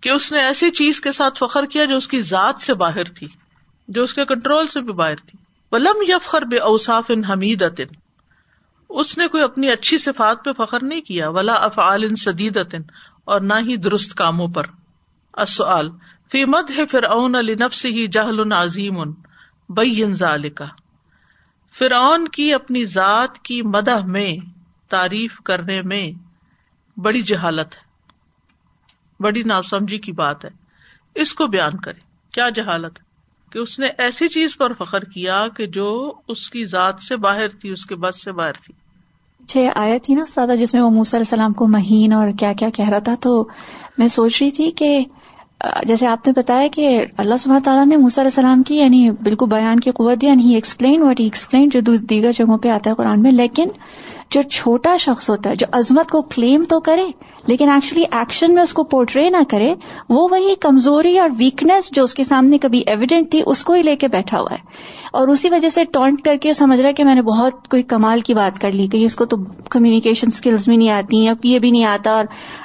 کہ 0.00 0.08
اس 0.08 0.32
نے 0.32 0.38
ایسی 0.38 0.70
چیز 0.70 1.00
کے 1.00 1.12
ساتھ 1.12 1.38
فخر 1.38 1.64
کیا 1.64 1.84
جو 1.84 1.96
اس 1.96 2.08
کی 2.08 2.20
ذات 2.20 2.62
سے 2.62 2.74
باہر 2.74 3.04
تھی، 3.04 3.28
جو 3.88 4.02
اس 4.02 4.14
کے 4.14 4.24
کنٹرول 4.24 4.66
سے 4.66 4.80
بھی 4.80 4.92
باہر 4.92 5.16
تھی۔ 5.16 5.38
ولم 5.72 6.02
یفخر 6.08 6.42
بے 6.42 6.58
اوساف 6.58 7.04
ان 7.08 7.24
حمید 7.24 7.64
اس 8.88 9.18
نے 9.18 9.28
کوئی 9.28 9.42
اپنی 9.42 9.70
اچھی 9.70 9.98
صفات 9.98 10.44
پہ 10.44 10.50
فخر 10.52 10.82
نہیں 10.82 11.00
کیا، 11.00 11.28
ولا 11.28 11.54
افعال 11.54 12.02
ان 12.02 12.16
سدید 12.16 12.58
اور 13.24 13.40
نہ 13.40 13.54
ہی 13.54 13.76
درست 13.76 14.14
کاموں 14.14 14.48
پر۔ 14.48 14.66
اصل 15.32 15.88
فی 16.32 16.44
مد 16.44 16.70
ہے 16.78 16.86
پھر 16.86 17.02
اون 17.02 17.34
جہل 18.12 18.52
عظیم، 18.52 19.02
بین 19.68 20.14
ذالکا 20.14 20.64
فرعون 21.78 22.28
کی 22.28 22.54
اپنی 22.54 22.84
ذات 22.84 23.38
کی 23.38 23.62
مدح 23.62 24.04
میں، 24.04 24.32
تعریف 24.88 25.40
کرنے 25.44 25.82
میں 25.82 26.10
بڑی 26.98 27.22
جہالت 27.22 27.74
ہے۔ 27.74 27.92
بڑی 29.20 29.42
ناسمجھی 29.42 29.98
کی 29.98 30.12
بات 30.12 30.44
ہے۔ 30.44 30.50
اس 31.14 31.34
کو 31.34 31.46
بیان 31.46 31.76
کرے 31.76 32.00
کیا 32.32 32.48
جہالت 32.48 32.98
ہے؟ 32.98 33.04
کہ 33.50 33.58
اس 33.58 33.78
نے 33.78 33.86
ایسی 33.98 34.28
چیز 34.28 34.56
پر 34.56 34.72
فخر 34.72 35.04
کیا 35.04 35.46
کہ 35.56 35.66
جو 35.66 36.12
اس 36.28 36.50
کی 36.50 36.64
ذات 36.64 37.00
سے 37.08 37.16
باہر 37.16 37.48
تھی، 37.48 37.70
اس 37.70 37.86
کے 37.86 37.94
بس 37.96 38.24
سے 38.24 38.32
باہر 38.32 38.52
تھی۔ 38.52 38.74
چھ 39.48 39.68
آیا 39.74 39.98
تھی 40.02 40.14
نا 40.14 40.24
سادہ، 40.24 40.52
جس 40.58 40.74
میں 40.74 40.82
وہ 40.82 40.90
موسی 40.90 41.16
علیہ 41.16 41.32
السلام 41.32 41.52
کو 41.52 41.68
مہین 41.68 42.12
اور 42.12 42.28
کیا 42.38 42.52
کیا 42.52 42.70
کہہ 42.70 42.88
رہا 42.88 42.98
تھا۔ 42.98 43.14
تو 43.14 43.48
میں 43.98 44.08
سوچ 44.08 44.42
رہی 44.42 44.50
تھی 44.50 44.70
کہ 44.70 45.04
جیسے 45.86 46.06
آپ 46.06 46.26
نے 46.26 46.32
بتایا 46.36 46.66
کہ 46.72 47.04
اللہ 47.18 47.34
سب 47.38 47.50
تعالیٰ 47.64 47.86
نے 47.86 47.96
موسیٰ 47.96 48.24
علیہ 48.24 48.30
السلام 48.36 48.62
کی 48.62 48.76
یعنی 48.76 49.10
بالکل 49.10 49.46
بیان 49.46 49.80
کی 49.80 49.90
قوت 49.90 50.20
دی 50.20 50.26
یعنی 50.26 50.54
ایکسپلین 50.54 51.02
وٹ 51.02 51.20
ایکسپلین 51.20 51.68
جو 51.68 51.80
دیگر 51.96 52.32
جگہوں 52.32 52.58
پہ 52.58 52.68
آتا 52.68 52.90
ہے 52.90 52.94
قرآن 52.94 53.22
میں، 53.22 53.30
لیکن 53.30 53.68
جو 54.30 54.42
چھوٹا 54.42 54.96
شخص 54.96 55.30
ہوتا 55.30 55.50
ہے، 55.50 55.56
جو 55.56 55.66
عظمت 55.72 56.10
کو 56.10 56.22
کلیم 56.22 56.62
تو 56.62 56.80
کرے، 56.80 57.04
لیکن 57.46 57.70
ایکچولی 57.70 58.04
ایکشن 58.10 58.54
میں 58.54 58.62
اس 58.62 58.72
کو 58.74 58.84
پورٹری 58.84 59.28
نہ 59.30 59.36
کرے، 59.48 59.74
وہ 60.08 60.28
وہی 60.30 60.54
کمزوری 60.60 61.18
اور 61.18 61.30
ویکنیس 61.38 61.90
جو 61.92 62.04
اس 62.04 62.14
کے 62.14 62.24
سامنے 62.24 62.58
کبھی 62.58 62.82
ایویڈینٹ 62.86 63.30
تھی، 63.30 63.42
اس 63.46 63.64
کو 63.64 63.72
ہی 63.72 63.82
لے 63.82 63.96
کے 63.96 64.08
بیٹھا 64.08 64.40
ہوا 64.40 64.52
ہے۔ 64.52 64.58
اور 65.12 65.28
اسی 65.28 65.50
وجہ 65.50 65.68
سے 65.68 65.84
ٹونٹ 65.84 66.22
کر 66.22 66.36
کے 66.36 66.54
سمجھ 66.54 66.80
رہا 66.80 66.88
ہے 66.88 66.92
کہ 66.92 67.04
میں 67.04 67.14
نے 67.14 67.22
بہت 67.22 67.68
کوئی 67.68 67.82
کمال 67.82 68.20
کی 68.20 68.34
بات 68.34 68.60
کر 68.60 68.72
لی، 68.72 68.86
کہ 68.86 69.04
اس 69.04 69.16
کو 69.16 69.24
تو 69.24 69.36
کمیونیکیشن 69.70 70.26
اسکلز 70.26 70.64
بھی 70.64 70.76
نہیں 70.76 70.90
آتی 70.90 71.26
ہیں، 71.26 71.34
یہ 71.44 71.58
بھی 71.58 71.70
نہیں 71.70 71.84
آتا، 71.84 72.10
اور 72.10 72.24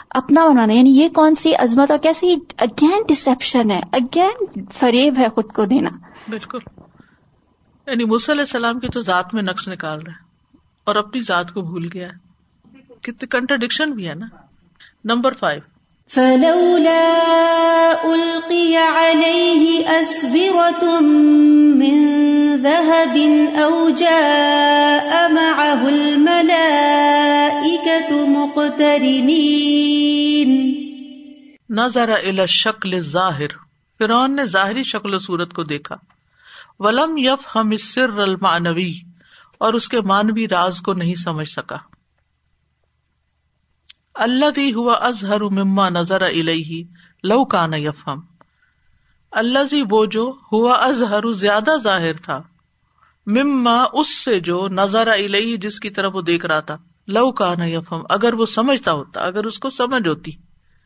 اپنا 0.09 0.47
بنانا 0.49 0.73
یعنی 0.73 0.89
یہ 0.89 1.09
کون 1.09 1.35
سی 1.35 1.55
عظمت 1.55 1.91
اور 1.91 1.99
کیسی 1.99 2.35
اگین 2.57 3.03
ڈسپشن 3.07 3.71
ہے۔ 3.71 3.81
اگین 3.91 4.65
فریب 4.71 5.17
ہے 5.17 5.29
خود 5.29 5.45
کو 5.45 5.65
دینا۔ 5.65 5.89
بالکل۔ 6.27 6.57
یعنی 7.87 8.03
علیہ 8.03 8.41
السلام 8.41 8.79
کی 8.79 8.87
تو 8.87 8.99
ذات 8.99 9.33
میں 9.33 9.43
نقص 9.43 9.67
نکال 9.67 10.01
رہا 10.01 10.13
ہے 10.13 10.27
اور 10.83 10.95
اپنی 10.95 11.21
ذات 11.21 11.53
کو 11.53 11.61
بھول 11.61 11.89
گیا 11.93 12.07
کتنے 13.01 13.27
کنٹرڈکشن 13.27 13.91
بھی 13.91 14.09
ہے 14.09 14.13
نا۔ 14.13 14.25
نمبر 15.03 15.33
فائیو 15.33 15.61
فلولا 16.11 17.13
ألقي 18.03 18.75
عليه 18.75 19.79
أسبرة 20.01 21.01
من 21.75 21.97
ذهب 22.55 23.17
أو 23.57 23.89
جاء 23.89 25.31
معه 25.31 25.87
الملائكة 25.87 26.37
مقترنين. 28.27 29.17
نظر 31.69 32.09
إلى 32.15 32.41
الشكل 32.41 32.93
الظاهر، 32.93 33.47
فرعون 33.99 34.35
نے 34.35 34.45
ظاہری 34.45 34.83
شکل 34.83 35.13
و 35.13 35.17
صورت 35.17 35.53
کو 35.53 35.63
دیکھا۔ 35.63 35.95
ولم 36.79 37.17
یف 37.17 37.55
ہم 37.55 37.69
السر 37.69 38.19
المعنوی 38.19 38.93
اور 39.57 39.73
اس 39.73 39.89
کے 39.89 40.01
مانوی 40.01 40.47
راز 40.47 40.81
کو 40.81 40.93
نہیں 40.93 41.13
سمجھ 41.13 41.49
سکا۔ 41.49 41.96
اللہ 44.17 44.59
ہوا 44.75 44.93
ازہر 44.93 45.41
مما 45.41 45.89
نظر 45.89 46.21
الہی 46.21 46.83
لو 47.23 47.45
کا 47.45 47.65
یفہم۔ 47.75 48.19
اللہ 49.31 49.73
وہ 49.91 50.05
جو 50.05 50.33
ہوا 50.51 50.73
ازہر 50.73 51.31
زیادہ 51.33 51.71
ظاہر 51.83 52.13
تھا، 52.13 52.41
مما 53.27 53.85
اس 53.93 54.15
سے 54.23 54.39
جو 54.39 54.67
نظر 54.71 55.07
الہی 55.07 55.57
جس 55.57 55.79
کی 55.79 55.89
طرف 55.89 56.15
وہ 56.15 56.21
دیکھ 56.21 56.45
رہا 56.45 56.59
تھا، 56.59 56.77
لو 57.07 57.31
کا 57.31 57.53
نہ 57.55 57.63
یفم 57.63 58.01
اگر 58.09 58.33
وہ 58.33 58.45
سمجھتا 58.45 58.91
ہوتا، 58.91 59.21
اگر 59.21 59.45
اس 59.45 59.59
کو 59.59 59.69
سمجھ 59.69 60.07
ہوتی۔ 60.07 60.31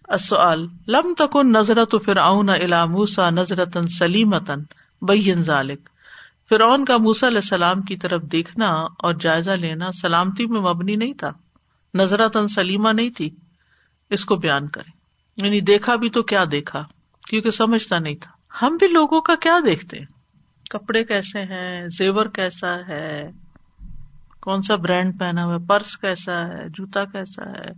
اصل 0.07 0.65
لم 0.87 1.13
تک 1.13 1.35
نظرت 1.35 1.91
تو 1.91 1.99
پھر 1.99 2.17
آؤں 2.17 2.43
الا 2.47 2.85
موسا 2.85 3.29
نظرت 3.29 3.77
سلیمتن 3.89 4.59
بین 5.01 5.43
ذالک 5.43 5.89
فرعون 6.49 6.85
کا 6.85 6.97
موسا 6.97 7.27
علیہ 7.27 7.37
السلام 7.37 7.81
کی 7.81 7.97
طرف 7.97 8.21
دیکھنا 8.21 8.67
اور 8.99 9.13
جائزہ 9.13 9.51
لینا 9.51 9.91
سلامتی 9.91 10.45
میں 10.45 10.61
مبنی 10.61 10.95
نہیں 10.95 11.13
تھا۔ 11.13 11.31
نظرتن 11.93 12.47
سلیما 12.47 12.91
نہیں 12.91 13.09
تھی۔ 13.09 13.29
اس 14.09 14.25
کو 14.25 14.35
بیان 14.35 14.67
کرے 14.67 14.91
یعنی 15.37 15.61
دیکھا 15.61 15.95
بھی 15.95 16.09
تو 16.09 16.23
کیا 16.23 16.43
دیکھا، 16.51 16.83
کیونکہ 17.27 17.51
سمجھتا 17.51 17.99
نہیں 17.99 18.15
تھا۔ 18.15 18.31
ہم 18.61 18.77
بھی 18.79 18.87
لوگوں 18.87 19.21
کا 19.21 19.35
کیا 19.35 19.59
دیکھتے 19.65 19.97
کپڑے 20.69 21.03
کیسے 21.03 21.39
ہیں؟ 21.39 21.87
زیور 21.87 22.25
کیسا 22.25 22.87
ہے؟ 22.87 23.29
کون 24.39 24.61
سا 24.61 24.75
برانڈ 24.75 25.19
پہنا 25.19 25.45
ہوا 25.45 25.53
ہے؟ 25.53 25.65
پرس 25.65 25.97
کیسا 25.97 26.47
ہے؟ 26.47 26.69
جوتا 26.69 27.05
کیسا 27.05 27.49
ہے؟ 27.49 27.73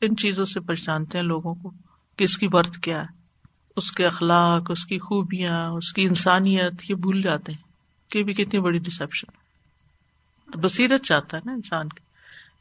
ان 0.00 0.16
چیزوں 0.16 0.44
سے 0.44 0.60
پہچانتے 0.60 1.18
ہیں 1.18 1.24
لوگوں 1.24 1.54
کو۔ 1.54 1.70
کہ 2.16 2.24
اس 2.24 2.38
کی 2.38 2.48
برتھ 2.48 2.80
کیا 2.80 3.02
ہے؟ 3.02 3.22
اس 3.76 3.92
کے 3.92 4.06
اخلاق، 4.06 4.70
اس 4.70 4.86
کی 4.86 4.98
خوبیاں، 4.98 5.70
اس 5.70 5.92
کی 5.92 6.04
انسانیت، 6.04 6.90
یہ 6.90 6.94
بھول 6.94 7.22
جاتے 7.22 7.52
ہیں 7.52 7.62
کہ 8.10 8.24
بھی 8.24 8.34
کتنی 8.34 8.60
بڑی 8.60 8.78
ڈسپشن 8.78 9.42
بصیرت 10.60 11.02
چاہتا 11.02 11.36
ہے 11.36 11.42
نا 11.44 11.52
انسان 11.52 11.88
کی۔ 11.88 12.11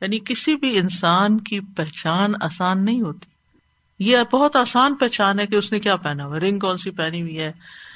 یعنی 0.01 0.19
کسی 0.25 0.55
بھی 0.55 0.77
انسان 0.77 1.37
کی 1.39 1.59
پہچان 1.59 2.31
آسان 2.41 2.85
نہیں 2.85 3.01
ہوتی۔ 3.01 3.31
یہ 3.99 4.17
بہت 4.31 4.55
آسان 4.55 4.95
پہچان 4.95 5.39
ہے 5.39 5.47
کہ 5.47 5.55
اس 5.55 5.71
نے 5.71 5.79
کیا 5.79 5.95
پہنا 5.95 6.25
ہوا، 6.25 6.39
رنگ 6.39 6.59
کون 6.59 6.77
سی 6.77 6.91
پہنی 6.91 7.21
ہوئی 7.21 7.39
ہے 7.39 7.51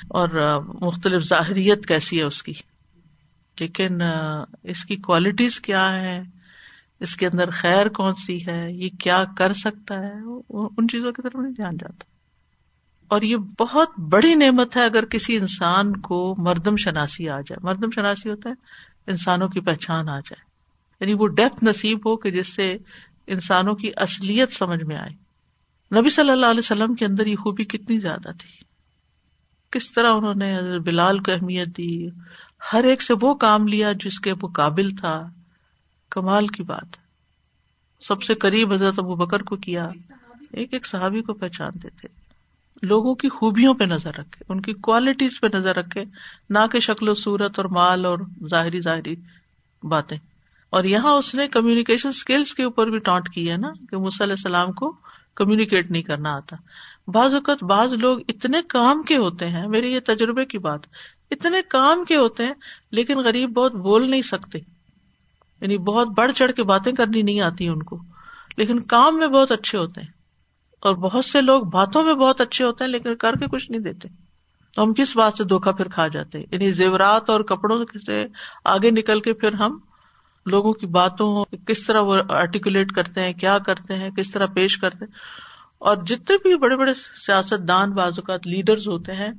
اور 0.10 0.60
مختلف 0.82 1.24
ظاہریت 1.24 1.86
کیسی 1.86 2.20
ہے 2.20 2.24
اس 2.24 2.44
کی۔ 2.44 2.54
لیکن 3.60 4.02
اس 4.64 4.86
کی 4.86 4.96
کوالٹیز 4.96 5.62
کیا 5.62 5.92
ہے 5.92 6.22
اس 7.00 7.16
کے 7.16 7.28
اندر 7.28 7.50
خیر 7.50 7.88
کون 7.88 8.14
سی 8.14 8.48
ہے؟ 8.48 8.72
یہ 8.72 8.90
کیا 9.00 9.24
کر 9.38 9.54
سکتا 9.54 9.96
ہے؟ 9.96 10.14
ان 10.50 10.88
چیزوں 10.88 11.12
کی 11.12 11.22
طرف 11.22 11.36
نہیں 11.36 11.54
دھیان 11.54 11.78
جاتا۔ 11.78 12.04
اور 13.08 13.22
یہ 13.22 13.38
بہت 13.60 14.00
بڑی 14.00 14.36
نعمت 14.36 14.78
ہے 14.78 14.86
اگر 14.86 15.06
کسی 15.06 15.38
انسان 15.38 15.96
کو 15.96 16.36
مردم 16.38 16.76
شناسی 16.76 17.30
آ 17.30 17.42
جائے۔ 17.42 17.66
مردم 17.66 17.92
شناسی 17.96 18.30
ہوتا 18.30 18.50
ہے، 18.50 18.54
انسانوں 19.08 19.48
کی 19.48 19.60
پہچان 19.60 20.10
آ 20.10 20.20
جائے۔ 20.20 20.45
یعنی 21.02 21.14
وہ 21.14 21.28
ڈیپتھ 21.28 21.64
نصیب 21.64 21.98
ہو 21.98 22.18
کہ 22.18 22.32
جس 22.32 22.56
سے 22.56 22.78
انسانوں 23.28 23.76
کی 23.76 23.92
اصلیت 23.96 24.52
سمجھ 24.52 24.84
میں 24.84 24.96
آئے۔ 24.96 25.26
نبی 26.00 26.10
صلی 26.10 26.30
اللہ 26.30 26.46
علیہ 26.46 26.60
وسلم 26.60 26.96
کے 26.96 27.06
اندر 27.06 27.26
یہ 27.26 27.36
خوبی 27.36 27.66
کتنی 27.66 28.00
زیادہ 28.00 28.28
تھی۔ 28.28 28.66
کس 29.72 29.92
طرح 29.92 30.10
انہوں 30.14 30.34
نے 30.36 30.80
بلال 30.80 31.20
کو 31.20 31.32
اہمیت 31.32 31.68
دی۔ 31.78 32.08
ہر 32.74 32.84
ایک 32.84 33.02
سے 33.02 33.14
وہ 33.22 33.34
کام 33.34 33.68
لیا 33.68 33.92
جس 33.92 34.20
کے 34.20 34.34
وہ 34.42 34.48
قابل 34.48 34.90
تھا۔ 34.90 35.30
کمال 36.10 36.48
کی 36.48 36.64
بات۔ 36.64 36.98
سب 38.02 38.24
سے 38.24 38.34
قریب 38.34 38.74
حضرت 38.74 38.94
ابو 38.98 39.16
بکر 39.16 39.42
کو 39.42 39.56
کیا۔ 39.56 39.90
ایک 40.52 40.74
ایک 40.74 40.86
صحابی 40.86 41.22
کو 41.22 41.34
پہچانتے 41.34 41.90
تھے۔ 41.90 42.08
لوگوں 42.82 43.16
کی 43.16 43.30
خوبیوں 43.30 43.74
پہ 43.74 43.84
نظر 43.84 44.10
رکھے، 44.10 44.44
ان 44.50 44.62
کی 44.62 44.74
کوالٹیز 44.74 45.40
پہ 45.42 45.48
نظر 45.54 45.76
رکھے، 45.76 46.04
نہ 46.50 46.60
کہ 46.72 46.80
شکل 46.80 47.10
و 47.10 47.14
صورت 47.14 47.60
اور 47.60 47.66
مال 47.66 48.06
اور 48.06 48.18
ظاہری 48.50 48.82
ظاہری 48.82 49.16
باتیں۔ 49.84 50.18
اور 50.76 50.84
یہاں 50.84 51.12
اس 51.12 51.36
نے 51.36 51.48
کمیونیکیشن 51.48 52.10
اسکلس 52.10 52.54
کے 52.54 52.64
اوپر 52.64 52.88
بھی 52.88 52.98
ٹانٹ 52.98 53.30
کی 53.30 53.52
ہے 53.52 53.58
نا 53.58 53.70
کہ 53.92 53.96
علیہ 53.96 54.32
السلام 54.32 54.72
کو 54.72 54.98
کمیونیکیٹ 55.36 55.92
نہیں 55.92 56.04
کرنا 56.04 56.36
آتا۔ 56.36 56.56
بعض 57.08 57.34
اوقات 57.34 57.64
بعض 57.64 57.94
لوگ 57.94 58.20
اتنے 58.28 58.62
کام 58.68 59.04
کے 59.04 59.18
ہوتے 59.18 59.50
ہیں، 59.50 59.68
میرے 59.68 59.88
یہ 59.88 60.00
تجربے 60.06 60.46
کی 60.46 60.58
بات، 60.58 60.80
اتنے 61.32 61.62
کام 61.70 62.04
کے 62.04 62.16
ہوتے 62.16 62.46
ہیں، 62.46 62.54
لیکن 62.92 63.18
غریب 63.18 63.50
بہت 63.50 63.72
بول 63.72 64.12
نہیں 64.12 64.22
سکتے۔ 64.22 64.58
یعنی 65.62 65.78
بہت 65.78 66.08
بڑھ 66.08 66.32
چڑھ 66.32 66.52
کے 66.52 66.64
باتیں 66.64 66.92
کرنی 66.92 67.22
نہیں 67.22 67.42
آتی 67.42 67.68
ان 67.68 67.84
کو۔ 67.84 68.00
لیکن 68.58 68.80
کام 68.80 69.18
میں 69.18 69.28
بہت 69.28 69.52
اچھے 69.52 69.78
ہوتے 69.78 70.02
ہیں۔ 70.02 70.12
اور 70.82 70.96
بہت 70.96 71.26
سے 71.26 71.42
لوگ 71.42 71.64
باتوں 71.64 72.04
میں 72.04 72.14
بہت 72.14 72.42
اچھے 72.42 72.66
ہوتے 72.66 72.84
ہیں، 72.84 72.92
لیکن 72.92 73.16
کر 73.16 73.34
کے 73.34 73.46
کچھ 73.48 73.72
نہیں 73.72 73.82
دیتے۔ 73.82 74.08
تو 74.76 74.84
ہم 74.84 74.94
کس 74.94 75.16
بات 75.16 75.34
سے 75.34 75.44
دھوکا 75.44 75.72
پھر 75.72 75.88
کھا 75.88 76.08
جاتے 76.08 76.38
ہیں؟ 76.40 76.46
یعنی 76.52 76.72
زیورات 76.72 77.30
اور 77.30 77.42
کپڑوں 77.42 77.86
سے 78.06 78.26
آگے 78.66 78.92
نکل 78.92 79.20
کے 79.20 79.34
پھر 79.34 79.54
ہم 79.54 79.80
لوگوں 80.46 80.74
کی 80.74 80.86
باتوں 80.86 81.46
کس 81.68 81.86
طرح 81.86 82.02
وہ 82.02 82.18
آرٹیکولیٹ 82.30 82.92
کرتے 82.92 83.22
ہیں، 83.22 83.34
کیا 83.34 83.58
کرتے 83.58 83.94
ہیں، 83.94 84.10
کس 84.10 84.32
طرح 84.32 84.46
پیش 84.46 84.78
کرتے 84.78 84.98
ہیں۔ 84.98 85.12
اور 85.78 85.98
جتنے 85.98 86.38
بھی 86.44 86.58
بڑے 86.58 86.76
بڑے 86.76 86.94
سیاست 86.94 87.68
دان 87.68 87.92
بعض 87.92 88.12
اوقات 88.12 88.48
لیڈرز 88.48 88.88
ہوتے 88.88 89.14
ہیں، 89.14 89.30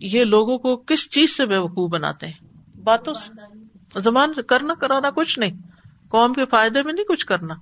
یہ 0.00 0.24
لوگوں 0.24 0.58
کو 0.58 0.76
کس 0.76 1.10
چیز 1.10 1.36
سے 1.36 1.46
بیوقوف 1.46 1.90
بناتے 1.90 2.26
ہیں؟ 2.26 2.78
باتوں 2.84 3.14
سے۔ 3.14 3.30
زمان 4.00 4.32
کرنا، 4.48 4.74
کرانا 4.74 5.10
کچھ 5.10 5.38
نہیں۔ 5.38 5.50
قوم 6.08 6.32
کے 6.32 6.44
فائدے 6.44 6.82
میں 6.82 6.92
نہیں 6.92 7.04
کچھ 7.04 7.26
کرنا۔ 7.26 7.54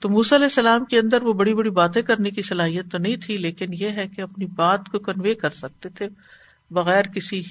تو 0.00 0.08
موسی 0.08 0.34
علیہ 0.34 0.44
السلام 0.44 0.84
کے 0.84 0.98
اندر 0.98 1.22
وہ 1.22 1.32
بڑی 1.32 1.54
بڑی 1.54 1.70
باتیں 1.70 2.02
کرنے 2.02 2.30
کی 2.30 2.42
صلاحیت 2.42 2.92
تو 2.92 2.98
نہیں 2.98 3.16
تھی، 3.16 3.36
لیکن 3.36 3.74
یہ 3.74 3.88
ہے 3.88 4.08
کہ 4.08 4.20
اپنی 4.20 4.46
بات 4.46 4.88
کو 4.92 4.98
کنوے 4.98 5.34
کر 5.34 5.50
سکتے 5.50 5.88
تھے 5.88 6.08
بغیر 6.70 7.02
کسی 7.02 7.42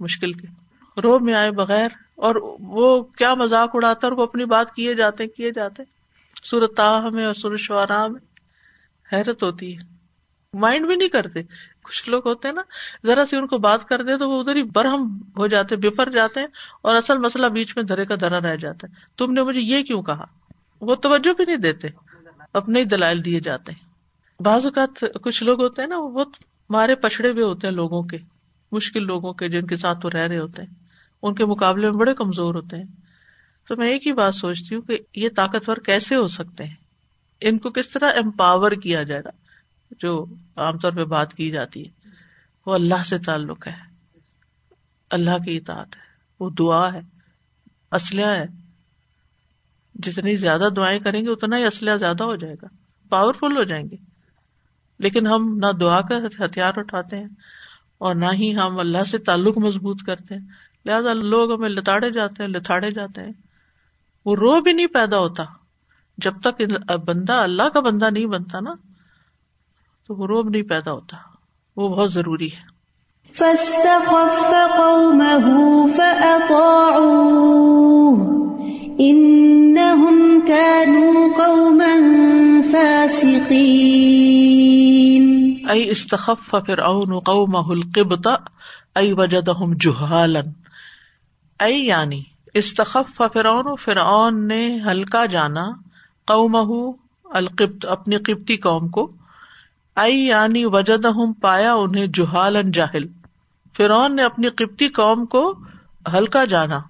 مشکل 0.00 0.32
کے۔ 0.32 0.46
رو 1.00 1.18
میں 1.20 1.34
آئے 1.34 1.50
بغیر 1.50 1.88
اور 2.18 2.34
وہ 2.60 3.02
کیا 3.02 3.34
مذاق 3.34 3.70
اڑاتا 3.74 4.06
اور 4.06 4.16
وہ 4.16 4.22
اپنی 4.22 4.44
بات 4.44 4.74
کیے 4.74 4.94
جاتے 4.94 5.26
کیے 5.26 5.50
جاتے 5.50 5.82
سورت 6.44 6.76
تاہ 6.76 7.00
میں 7.00 7.26
اور 7.26 7.34
سورت 7.34 7.60
شعرا 7.60 8.06
میں 8.06 8.20
حیرت 9.12 9.42
ہوتی 9.42 9.78
ہے۔ 9.78 9.82
مائنڈ 10.54 10.86
بھی 10.86 10.96
نہیں 10.96 11.08
کرتے۔ 11.08 11.42
کچھ 11.82 12.08
لوگ 12.08 12.28
ہوتے 12.28 12.48
ہیں 12.48 12.54
نا، 12.54 12.62
ذرا 13.06 13.26
سی 13.26 13.36
ان 13.36 13.46
کو 13.46 13.58
بات 13.58 13.84
کر 13.88 14.02
دے 14.02 14.18
تو 14.18 14.30
وہ 14.30 14.40
ادھر 14.40 14.56
ہی 14.56 14.62
برہم 14.62 15.20
ہو 15.36 15.46
جاتے 15.46 15.76
بفر 15.76 16.10
جاتے 16.10 16.40
ہیں 16.40 16.46
اور 16.82 16.96
اصل 16.96 17.16
مسئلہ 17.18 17.46
بیچ 17.46 17.72
میں 17.76 17.84
دھرے 17.84 18.06
کا 18.06 18.14
دھرا 18.14 18.40
رہ 18.40 18.56
جاتا 18.56 18.86
ہے۔ 18.88 18.92
تم 19.16 19.32
نے 19.32 19.42
مجھے 19.42 19.60
یہ 19.60 19.82
کیوں 19.82 20.02
کہا؟ 20.02 20.24
وہ 20.80 20.94
توجہ 20.94 21.32
بھی 21.32 21.44
نہیں 21.44 21.56
دیتے۔ 21.56 21.88
اپنے 22.52 22.80
ہی 22.80 22.84
دلائل 22.84 23.24
دیے 23.24 23.40
جاتے 23.40 23.72
ہیں۔ 23.72 23.88
بعض 24.42 24.66
اوقات 24.66 25.04
کچھ 25.22 25.44
لوگ 25.44 25.62
ہوتے 25.62 25.82
ہیں 25.82 25.88
نا، 25.88 25.98
وہ 25.98 26.10
بہت 26.10 26.28
مارے 26.70 26.94
پچھڑے 26.94 27.30
ہوئے 27.30 27.44
ہوتے 27.44 27.66
ہیں 27.66 27.74
لوگوں 27.74 28.02
کے، 28.02 28.18
مشکل 28.72 29.02
لوگوں 29.02 29.32
کے 29.32 29.48
جن 29.48 29.66
کے 29.66 29.76
ساتھ 29.76 30.06
وہ 30.06 30.10
رہ 30.10 30.26
رہے 30.26 30.38
ہوتے 30.38 30.62
ہیں۔ 30.62 30.87
ان 31.22 31.34
کے 31.34 31.44
مقابلے 31.44 31.90
میں 31.90 31.98
بڑے 31.98 32.14
کمزور 32.14 32.54
ہوتے 32.54 32.76
ہیں۔ 32.76 32.84
تو 33.68 33.76
میں 33.76 33.88
ایک 33.88 34.06
ہی 34.06 34.12
بات 34.12 34.34
سوچتی 34.34 34.74
ہوں 34.74 34.82
کہ 34.82 34.98
یہ 35.14 35.28
طاقتور 35.36 35.76
کیسے 35.76 36.14
ہو 36.14 36.26
سکتے 36.26 36.64
ہیں؟ 36.64 36.74
ان 37.40 37.58
کو 37.58 37.70
کس 37.70 37.90
طرح 37.90 38.12
امپاور 38.24 38.70
کیا 38.70 39.02
جائے 39.02 39.20
گا؟ 39.24 39.30
جو 39.98 40.24
عام 40.56 40.78
طور 40.78 40.92
پہ 40.92 41.04
بات 41.04 41.34
کی 41.34 41.50
جاتی 41.50 41.86
ہے۔ 41.86 41.90
وہ 42.66 42.74
اللہ 42.74 43.02
سے 43.02 43.18
تعلق 43.18 43.66
ہے۔ 43.66 43.72
اللہ 45.10 45.38
کی 45.44 45.56
اطاعت 45.56 45.96
ہے۔ 45.96 46.00
وہ 46.40 46.50
دعا 46.50 46.92
ہے۔ 46.92 47.00
اسلحہ 47.92 48.28
ہے۔ 48.28 48.46
جتنی 49.94 50.36
زیادہ 50.36 50.68
دعائیں 50.76 50.98
کریں 50.98 51.22
گے، 51.24 51.30
اتنا 51.30 51.58
ہی 51.58 51.64
اسلحہ 51.64 51.96
زیادہ 51.96 52.22
ہو 52.22 52.36
جائے 52.36 52.54
گا۔ 52.62 52.66
پاورفل 53.08 53.56
ہو 53.56 53.62
جائیں 53.62 53.84
گے۔ 53.90 53.96
لیکن 54.98 55.26
ہم 55.26 55.58
نہ 55.58 55.72
دعا 55.72 56.00
کا 56.00 56.44
ہتھیار 56.44 56.72
اٹھاتے 56.76 57.16
ہیں 57.16 57.28
اور 57.98 58.14
نہ 58.14 58.26
ہی 58.32 58.56
ہم 58.56 58.78
اللہ 58.78 59.04
سے 59.04 59.18
تعلق 59.18 59.58
مضبوط 59.58 60.02
کرتے 60.02 60.34
ہیں۔ 60.34 60.46
لہٰذا 60.84 61.12
لوگ 61.12 61.52
ہمیں 61.52 61.68
لتاڑے 61.68 62.10
جاتے 62.10 62.42
ہیں 62.42 62.50
لتاڑے 62.50 62.90
جاتے 62.90 63.22
ہیں۔ 63.22 63.32
وہ 64.24 64.36
رو 64.36 64.60
بھی 64.60 64.72
نہیں 64.72 64.86
پیدا 64.86 65.18
ہوتا۔ 65.18 65.44
جب 66.18 66.34
تک 66.40 66.62
بندہ 67.06 67.32
اللہ 67.32 67.62
کا 67.62 67.80
بندہ 67.80 68.10
نہیں 68.10 68.26
بنتا 68.26 68.60
نا 68.60 68.74
تو 70.06 70.14
وہ 70.14 70.26
روب 70.26 70.48
نہیں 70.48 70.62
پیدا 70.62 70.92
ہوتا۔ 70.92 71.16
وہ 71.76 71.88
بہت 71.88 72.12
ضروری 72.12 72.46
ہے۔ 72.46 72.78
ائی 85.68 85.90
استخف 85.90 86.50
فرعون 86.50 87.18
قومه 87.18 87.70
القبط 87.70 88.26
وجدهم 88.96 89.72
جهالا۔ 89.72 90.40
ائی 91.58 91.86
یعنی 91.86 92.22
استخف 92.54 93.22
فرعون 93.32 93.76
فرعون 93.76 94.48
نے 94.48 94.78
ہلکا 94.86 95.26
جانا 95.26 95.64
قوم 96.26 96.56
القبط، 97.24 97.86
اپنی 97.86 98.16
قبطی 98.16 98.56
قوم 98.56 98.88
کو۔ 98.88 99.10
آئی 99.94 100.26
یعنی 100.26 100.64
وجد 100.64 101.06
پایا 101.40 101.74
انہیں 101.74 102.06
جہال 102.06 102.56
جاہل۔ 102.72 103.04
فرعون 103.76 104.16
نے 104.16 104.22
اپنی 104.22 104.48
قبطی 104.48 104.88
قوم 104.88 105.26
کو 105.26 105.58
ہلکا 106.12 106.44
جانا، 106.44 106.80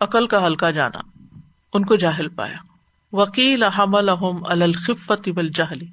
عقل 0.00 0.26
کا 0.26 0.46
ہلکا 0.46 0.70
جانا، 0.70 0.98
ان 1.72 1.84
کو 1.84 1.96
جاہل 1.96 2.28
پایا۔ 2.28 2.56
وکیل 3.12 3.62
حمل 3.62 4.10
الخفت 4.44 5.28
جاہلی 5.54 5.86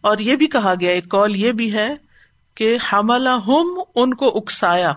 اور 0.00 0.18
یہ 0.18 0.36
بھی 0.36 0.46
کہا 0.46 0.74
گیا، 0.80 0.90
ایک 0.90 1.08
کال 1.08 1.36
یہ 1.36 1.52
بھی 1.52 1.72
ہے 1.72 1.94
کہ 2.54 2.78
حمل 2.92 3.28
ان 3.94 4.14
کو 4.14 4.38
اکسایا، 4.38 4.92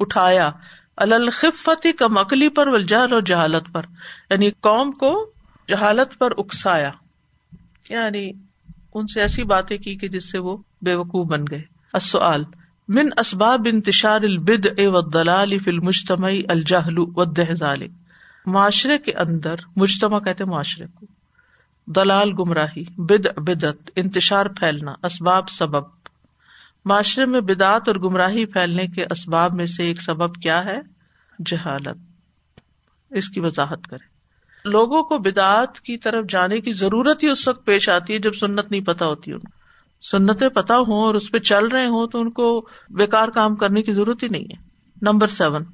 اٹھایا۔ 0.00 0.50
الخفتی 0.98 1.92
کم 1.92 2.18
عقلی 2.18 2.48
پر 2.48 2.68
ولجہل 2.68 3.12
اور 3.12 3.20
جہالت 3.20 3.72
پر 3.72 3.82
یعنی 4.30 4.50
قوم 4.50 4.92
کو 4.92 5.30
جہالت 5.68 6.18
پر 6.18 6.32
اکسایا۔ 6.38 6.90
یعنی 7.88 8.30
ان 8.94 9.06
سے 9.06 9.20
ایسی 9.20 9.42
باتیں 9.44 9.78
کی 9.78 9.96
کہ 9.96 10.08
جس 10.08 10.32
سے 10.32 10.38
وہ 10.38 10.56
بے 10.82 10.94
وقوع 10.94 11.24
بن 11.24 11.44
گئے۔ 11.50 11.62
من 12.88 13.08
اسباب 13.18 13.66
انتشار 13.72 14.20
البد 14.22 14.66
اے 14.76 14.86
و 14.86 15.00
دلال 15.00 15.58
فل 15.58 15.78
الجہل 16.48 16.98
و 16.98 17.24
دہزال 17.24 17.86
معاشرے 18.46 18.98
کے 18.98 19.12
اندر، 19.12 19.54
مجتمع 19.76 20.18
کہتے 20.18 20.44
معاشرے 20.44 20.86
کو۔ 20.94 21.06
دلال 21.86 22.32
گمراہی 22.38 22.84
بد 22.96 23.38
بدت 23.38 23.90
انتشار 23.96 24.46
پھیلنا، 24.46 24.94
اسباب، 25.02 25.50
سبب۔ 25.50 25.97
معاشرے 26.84 27.24
میں 27.24 27.40
بدعت 27.40 27.88
اور 27.88 27.96
گمراہی 27.96 28.46
پھیلنے 28.46 28.86
کے 28.86 29.04
اسباب 29.10 29.54
میں 29.54 29.66
سے 29.66 29.82
ایک 29.82 30.02
سبب 30.02 30.34
کیا 30.34 30.64
ہے؟ 30.64 30.80
جہالت۔ 31.46 31.98
اس 33.10 33.28
کی 33.28 33.40
وضاحت 33.40 33.86
کرے 33.86 34.18
لوگوں 34.64 35.02
کو 35.02 35.18
بدعت 35.18 35.80
کی 35.80 35.96
طرف 35.96 36.24
جانے 36.28 36.60
کی 36.60 36.72
ضرورت 36.72 37.22
ہی 37.22 37.28
اس 37.28 37.48
وقت 37.48 37.64
پیش 37.64 37.88
آتی 37.88 38.14
ہے 38.14 38.18
جب 38.18 38.34
سنت 38.34 38.70
نہیں 38.70 38.80
پتا 38.80 39.06
ہوتی 39.06 39.32
ان 39.32 39.38
سنتیں 40.10 40.48
پتا 40.48 40.78
ہوں 40.78 41.02
اور 41.02 41.14
اس 41.14 41.30
پہ 41.30 41.38
چل 41.38 41.66
رہے 41.66 41.86
ہوں 41.86 42.06
تو 42.06 42.20
ان 42.20 42.30
کو 42.30 42.68
بیکار 42.90 43.28
کام 43.28 43.56
کرنے 43.56 43.82
کی 43.82 43.92
ضرورت 43.92 44.22
ہی 44.22 44.28
نہیں 44.28 44.44
ہے۔ 44.44 44.62
Number 45.02 45.26
seven. 45.26 45.64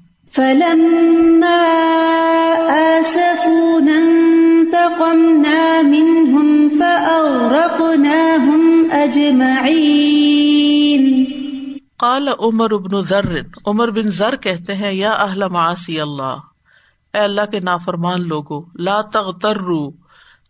قال 12.05 12.27
عمر 12.39 12.71
ابن 12.71 13.03
ذر، 13.03 13.39
عمر 13.65 13.89
بن 13.89 14.11
ذر 14.11 14.35
کہتے 14.35 14.75
ہیں، 14.75 14.93
یا 14.93 15.11
اہل 15.11 15.47
معاصی 15.47 15.99
اللہ، 15.99 16.37
اے 17.13 17.17
اللہ 17.17 17.45
کے 17.51 17.59
نافرمان 17.59 18.27
لوگو، 18.27 18.65
لا 18.75 19.01
تغتروا، 19.01 19.91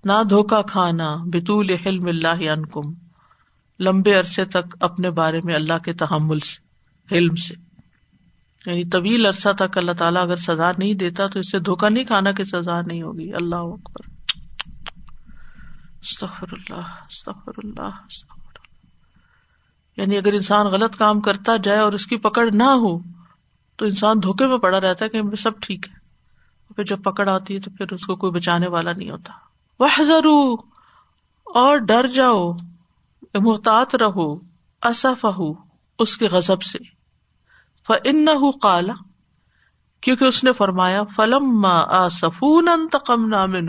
نہ 0.03 0.23
دھوکا 0.29 0.61
کھانا، 0.61 1.15
بطول 1.25 1.69
حلم 1.85 2.07
اللہ 2.07 2.51
عنکم، 2.51 2.93
لمبے 3.79 4.15
عرصے 4.15 4.45
تک 4.45 4.77
اپنے 4.79 5.09
بارے 5.09 5.39
میں 5.43 5.55
اللہ 5.55 5.77
کے 5.77 5.93
تحمل 5.93 6.39
سے 6.39 6.57
علم 7.15 7.35
سے۔ 7.35 7.55
یعنی 8.65 8.85
طویل 8.85 9.25
عرصہ 9.25 9.49
تک 9.49 9.77
اللہ 9.77 9.91
تعالیٰ 9.91 10.23
اگر 10.23 10.35
سزا 10.35 10.71
نہیں 10.77 10.93
دیتا، 10.93 11.27
تو 11.27 11.39
اس 11.39 11.51
سے 11.51 11.59
دھوکا 11.59 11.89
نہیں 11.89 12.03
کھانا 12.03 12.31
کی 12.31 12.45
سزا 12.45 12.81
نہیں 12.81 13.01
ہوگی۔ 13.01 13.33
اللہ 13.33 13.55
اکبر۔ 13.55 14.09
استغفر 16.01 16.47
اللہ 16.51 16.87
استغفر 17.09 17.51
اللہ 17.63 17.81
استغفر 17.81 18.23
اللہ 18.27 18.34
یعنی 19.97 20.17
اگر 20.17 20.33
انسان 20.33 20.65
غلط 20.65 20.97
کام 20.97 21.21
کرتا 21.21 21.57
جائے 21.57 21.79
اور 21.79 21.93
اس 21.93 22.05
کی 22.05 22.17
پکڑ 22.17 22.51
نہ 22.51 22.63
ہو، 22.63 22.99
تو 23.75 23.85
انسان 23.85 24.23
دھوکے 24.23 24.47
میں 24.47 24.57
پڑا 24.57 24.81
رہتا 24.81 25.05
ہے 25.05 25.09
کہ 25.09 25.35
سب 25.35 25.59
ٹھیک 25.59 25.87
ہے۔ 25.87 26.05
پھر 26.75 26.83
جب 26.83 27.03
پکڑ 27.03 27.29
آتی 27.29 27.55
ہے 27.55 27.59
تو 27.59 27.71
پھر 27.77 27.93
اس 27.93 28.05
کو 28.05 28.15
کوئی 28.15 28.31
بچانے 28.31 28.67
والا 28.67 28.91
نہیں 28.93 29.09
ہوتا۔ 29.09 29.33
وہ 29.79 30.03
ضرور 30.03 30.59
اور 31.43 31.77
ڈر 31.77 32.07
جاؤ 32.07 32.53
محتاط 33.33 33.95
رہو 33.95 34.35
اصف 34.81 35.25
اس 35.99 36.17
کے 36.17 36.27
غزب 36.27 36.61
سے۔ 36.61 36.77
فن 37.87 38.25
کالا 38.61 38.93
کیونکہ 40.01 40.25
اس 40.25 40.43
نے 40.43 40.53
فرمایا 40.53 41.03
فلم 41.03 41.67
سفون 42.11 42.67
انتقم 42.67 43.27
نامن 43.27 43.67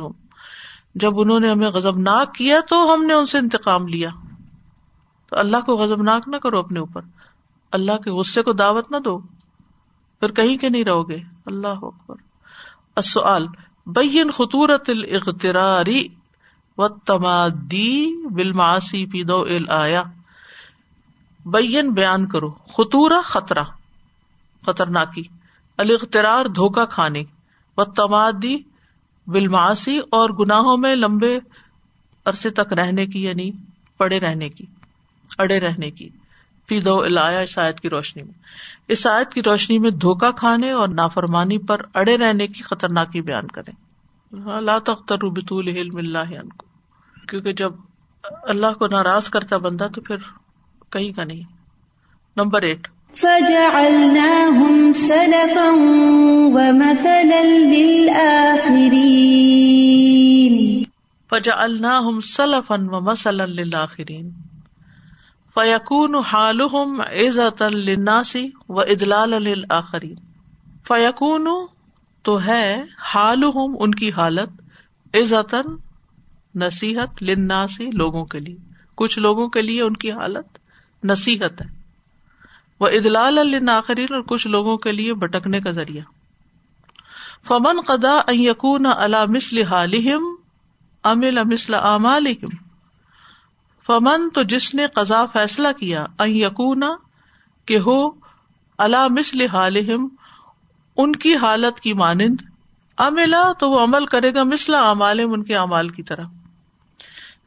جب 0.94 1.20
انہوں 1.20 1.40
نے 1.40 1.50
ہمیں 1.50 1.70
غزب 1.70 1.98
ناک 1.98 2.34
کیا 2.34 2.60
تو 2.68 2.94
ہم 2.94 3.04
نے 3.04 3.12
ان 3.12 3.26
سے 3.26 3.38
انتقام 3.38 3.88
لیا۔ 3.88 4.10
اللہ 5.38 5.57
کو 5.66 5.77
غزب 5.77 6.03
ناک 6.03 6.29
نہ 6.29 6.37
کرو 6.37 6.59
اپنے 6.59 6.81
اوپر۔ 6.81 7.01
اللہ 7.72 7.96
کے 7.96 8.11
غصے 8.11 8.42
کو 8.42 8.53
دعوت 8.53 8.90
نہ 8.90 8.96
دو۔ 8.96 9.18
پھر 10.20 10.33
کہیں 10.33 10.57
کے 10.57 10.68
نہیں 10.68 10.85
رہو 10.85 11.09
گے؟ 11.09 11.18
اللہ 11.46 11.68
اکبر۔ 11.68 12.14
السؤال، 12.96 13.46
بین 13.87 14.31
خطورت 14.31 14.90
الاغتراری 14.90 16.09
و 16.79 16.88
تمادی 16.88 18.27
بالمعاصی 18.27 19.07
پی 19.07 19.22
دو 19.22 19.46
آیا 19.68 20.03
بین 21.46 21.90
بیان 21.90 22.27
کرو 22.27 22.51
خطورا 22.51 23.20
خطرہ، 23.25 23.62
خطرناکی۔ 24.66 25.22
الاغترار 25.79 26.46
دھوکا 26.46 26.85
کھانے۔ 26.85 27.22
و 27.77 27.85
تمادی 27.85 28.57
بالمعاصی 29.27 29.99
اور 30.11 30.31
گناہوں 30.31 30.77
میں 30.77 30.96
لمبے 30.96 31.38
عرصے 32.25 32.51
تک 32.51 32.72
رہنے 32.72 33.07
کی 33.07 33.22
یعنی 33.25 33.51
پڑے 33.99 34.20
رہنے 34.20 34.49
کی۔ 34.49 34.66
اڑے 35.38 35.61
رہنے 35.61 35.90
کی۔ 35.90 36.09
فی 36.68 36.81
دو 36.81 37.03
الایا 37.03 37.44
آیت 37.57 37.81
کی 37.81 37.88
روشنی 37.90 38.22
میں۔ 38.22 38.46
آیت 39.07 39.35
کی 39.35 39.42
روشنی 39.42 39.79
میں 39.79 39.90
دھوکا 39.90 40.31
کھانے 40.31 40.70
اور 40.70 40.88
نافرمانی 40.88 41.59
پر 41.59 41.81
اڑے 41.94 42.16
رہنے 42.16 42.46
کی 42.46 42.62
خطرناکی 42.62 43.20
بیان 43.20 43.46
کریں۔ 43.46 43.87
لا 44.61 44.79
تختر 44.79 45.18
بطول 45.18 45.68
علم 45.68 45.96
اللہ 45.96 46.42
کو 46.57 46.66
کیونکہ 47.29 47.53
جب 47.53 47.72
اللہ 48.42 48.66
کو 48.79 48.87
ناراض 48.87 49.29
کرتا 49.29 49.57
بندہ 49.57 49.88
تو 49.94 50.01
پھر 50.01 50.16
کہیں 50.90 51.12
کا 51.12 51.25
نہیں۔ 51.25 51.42
Number 52.37 52.62
eight. 52.62 52.88
فجا 61.31 61.53
اللہ 61.57 62.20
سلفن 62.25 62.87
و 62.90 63.01
مسل 63.01 63.51
للآخرین۔ 63.51 64.31
فیقون 65.57 66.14
حالهم 66.14 67.01
عزت 67.01 67.62
للناسی 67.62 68.51
و 68.69 68.81
ادلال 68.81 69.31
للآخرین۔ 69.31 70.14
فیقون 70.88 71.49
تو 72.23 72.42
ہے 72.42 72.85
حالهم 73.14 73.77
ان 73.81 73.95
کی 73.95 74.12
حالت 74.12 74.49
عزتن 75.14 75.77
نصیحت 76.55 77.23
لناسی 77.23 77.90
لوگوں 77.90 78.25
کے 78.25 78.40
لیے۔ 78.40 78.57
کچھ 78.95 79.19
لوگوں 79.19 79.49
کے 79.49 79.62
لیے 79.62 79.83
ان 79.83 79.92
کی 79.92 80.12
حالت 80.12 80.59
نصیحت 81.05 81.62
ہے۔ 81.62 81.66
وہ 82.81 82.88
ادلال 82.88 83.38
الآخرین 83.38 84.14
اور 84.14 84.23
کچھ 84.23 84.47
لوگوں 84.47 84.77
کے 84.77 84.92
لیے 84.92 85.14
بٹکنے 85.14 85.61
کا 85.61 85.71
ذریعہ۔ 85.71 86.03
فمن 87.47 87.81
قدا 87.87 88.21
یقون 88.29 88.87
اللہ 88.87 89.25
مسل 89.29 89.62
حالم 89.62 90.37
امل 91.05 91.45
مسل 91.45 91.75
امالم 91.75 92.65
فمن 93.87 94.31
تو 94.31 94.42
جس 94.42 94.75
نے 94.75 94.87
قزا 94.87 95.27
فیصلہ 95.27 95.68
کیا 95.79 96.07
یقون 96.20 96.83
کہ 97.66 97.79
ہو 97.79 98.09
اللہ 98.79 99.09
مسل 99.09 99.40
حالم 99.40 100.09
ان 100.96 101.16
کی 101.16 101.37
حالت 101.37 101.81
کی 101.81 101.92
مانند 101.92 102.35
املا 102.96 103.53
تو 103.53 103.70
وہ 103.70 103.85
عمل 103.85 104.07
کرے 104.07 104.35
گا 104.35 104.42
مسلح 104.42 104.79
امالم 104.79 105.33
ان 105.33 105.42
کے 105.42 105.57
امال 105.57 105.88
کی 105.88 106.03
طرح۔ 106.03 106.25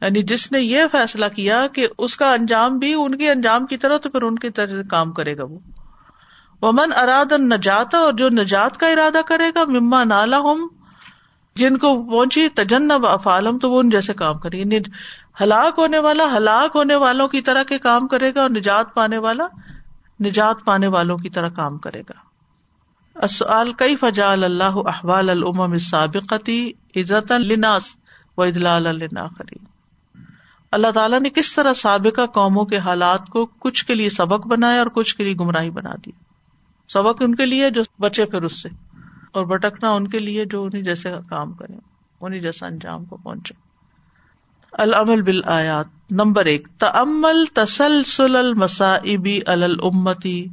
یعنی 0.00 0.22
جس 0.22 0.52
نے 0.52 0.60
یہ 0.60 0.82
فیصلہ 0.92 1.24
کیا 1.36 1.66
کہ 1.66 1.88
اس 1.98 2.16
کا 2.16 2.32
انجام 2.32 2.78
بھی 2.78 2.94
ان 2.94 3.18
کے 3.18 3.30
انجام 3.30 3.66
کی 3.66 3.76
طرح، 3.76 3.96
تو 3.96 4.10
پھر 4.10 4.22
ان 4.22 4.38
کی 4.38 4.50
طرح 4.50 4.82
کام 4.90 5.12
کرے 5.12 5.36
گا 5.36 5.44
وہ۔ 5.44 5.58
ومن 6.62 6.92
اراد 6.92 7.32
نجات 7.32 7.94
اور 7.94 8.12
جو 8.12 8.28
نجات 8.28 8.76
کا 8.76 8.86
ارادہ 8.86 9.20
کرے 9.26 9.50
گا، 9.54 9.64
مما 9.64 10.04
نالا 10.04 10.38
ہم 10.38 10.68
جن 11.56 11.76
کو 11.76 12.02
پہنچی، 12.10 12.48
تجنب 12.48 13.06
افالم 13.06 13.58
تو 13.58 13.70
وہ 13.70 13.78
ان 13.78 13.88
جیسے 13.88 14.14
کام 14.14 14.38
کرے 14.38 14.58
یعنی 14.58 14.78
ہلاک 15.40 15.78
ہونے 15.78 15.98
والا، 15.98 16.24
ہلاک 16.36 16.76
ہونے 16.76 16.94
والوں 16.94 17.28
کی 17.28 17.40
طرح 17.40 17.62
کے 17.62 17.78
کام 17.78 18.08
کرے 18.08 18.32
گا 18.34 18.42
اور 18.42 18.50
نجات 18.50 18.94
پانے 18.94 19.18
والا، 19.18 19.46
نجات 20.20 20.64
پانے 20.64 20.86
والوں 20.86 21.18
کی 21.18 21.30
طرح 21.30 21.48
کام 21.48 21.78
کرے 21.78 22.00
گا۔ 22.00 22.18
اسال 23.16 23.72
کئی 23.72 23.96
فجال 23.96 24.44
اللہ 24.44 24.78
احوال 24.86 25.30
العم 25.30 25.78
سابقتی 25.78 26.72
عزت 26.96 27.32
الناس 27.32 27.84
و 28.38 28.42
ادلال 28.42 28.86
الناخری 28.86 29.58
اللہ 30.72 30.90
تعالیٰ 30.90 31.20
نے 31.20 31.30
کس 31.30 31.54
طرح 31.54 31.72
سابقہ 31.74 32.26
قوموں 32.26 32.64
کے 32.64 32.78
حالات 32.78 33.28
کو 33.28 33.44
کچھ 33.58 33.84
کے 33.86 33.94
لیے 33.94 34.10
سبق 34.10 34.46
بنایا 34.46 34.78
اور 34.78 34.86
کچھ 34.86 35.16
کے 35.16 35.24
لیے 35.24 35.34
گمراہی 35.34 35.70
بنا 35.70 35.94
دی؟ 36.06 36.10
سبق 36.90 37.22
ان 37.22 37.34
کے 37.34 37.46
لیے 37.46 37.70
جو 37.70 37.82
بچے 37.98 38.26
پھر 38.26 38.42
اس 38.42 38.62
سے، 38.62 38.68
اور 39.32 39.44
بٹکنا 39.44 39.90
ان 39.90 40.06
کے 40.08 40.18
لیے 40.18 40.44
جو 40.44 40.62
انہیں 40.64 40.82
جیسے 40.82 41.12
کام 41.28 41.52
کرے 41.52 41.74
انہیں 42.20 42.40
جیسا 42.40 42.66
انجام 42.66 43.04
کو 43.04 43.16
پہنچے۔ 43.16 43.54
العمل 44.72 45.22
بال 45.22 45.40
آیات 45.44 45.86
نمبر 46.10 46.44
ایک 46.44 46.68
تمل 46.78 47.44
تسلسل 47.54 48.36
المسائبی 48.36 49.40
الامتی. 49.46 50.46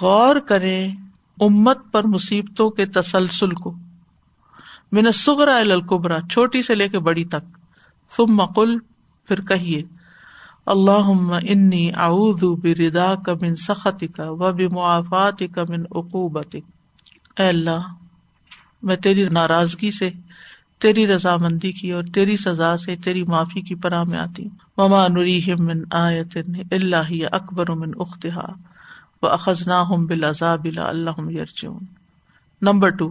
غور 0.00 0.36
کریں 0.36 0.92
امت 1.40 1.78
پر 1.92 2.04
مصیبتوں 2.04 2.70
کے 2.70 2.86
تسلسل 2.86 3.50
کو. 3.50 3.72
من 4.92 5.06
الصغرى 5.06 5.50
الى 5.50 5.72
الكبرى، 5.72 6.28
چھوٹی 6.30 6.62
سے 6.62 6.74
لے 6.74 6.88
کے 6.88 6.98
بڑی 6.98 7.24
تک. 7.24 7.56
تم 8.16 8.34
مقل 8.36 8.78
پھر 9.28 9.40
کہیے 9.40 9.82
اللہ 10.66 11.10
انی 11.42 11.90
اعوذ 11.96 12.44
بردا 12.62 13.14
کا 13.14 13.32
من 13.40 13.54
سخت 13.56 14.04
کا 14.16 14.30
و 14.30 14.52
بمعافات 14.52 15.42
کا 15.54 15.62
من 15.68 15.80
عقوبت 15.80 16.56
اے 17.36 17.48
اللہ، 17.48 17.86
میں 18.82 18.96
تیری 18.96 19.28
ناراضگی 19.28 19.90
سے 19.90 20.10
تیری 20.84 21.06
رضامندی 21.06 21.72
کی 21.72 21.92
اور 21.92 22.02
تیری 22.14 22.36
سزا 22.36 22.76
سے 22.76 22.96
تیری 22.96 23.22
معافی 23.22 23.60
کی 23.60 23.74
پناہ 23.74 24.02
میں 24.02 24.18
آتی 24.18 24.42
ہوں۔ 24.42 24.56
مما 24.76 25.08
نریم 25.08 25.64
من 25.64 25.82
آیت 25.90 26.38
اللہ 26.70 27.12
اکبر 27.32 27.70
من 27.70 27.90
اختہا 27.96 28.52
و 29.22 29.26
اخذنا 29.26 29.82
ہم 29.82 30.06
بالعذاب 30.06 30.64
اللہ 30.64 31.30
یرجعون 31.30 31.84
نمبر 32.62 32.88
ٹو 32.88 33.10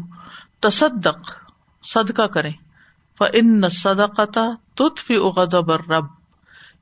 تصدق، 0.60 1.32
صدقہ 1.94 2.22
کریں۔ 2.22 2.52
فن 3.18 3.70
صدقتا 3.70 4.48
تطفی 4.74 5.16
غضب 5.16 5.72
رب 5.72 6.06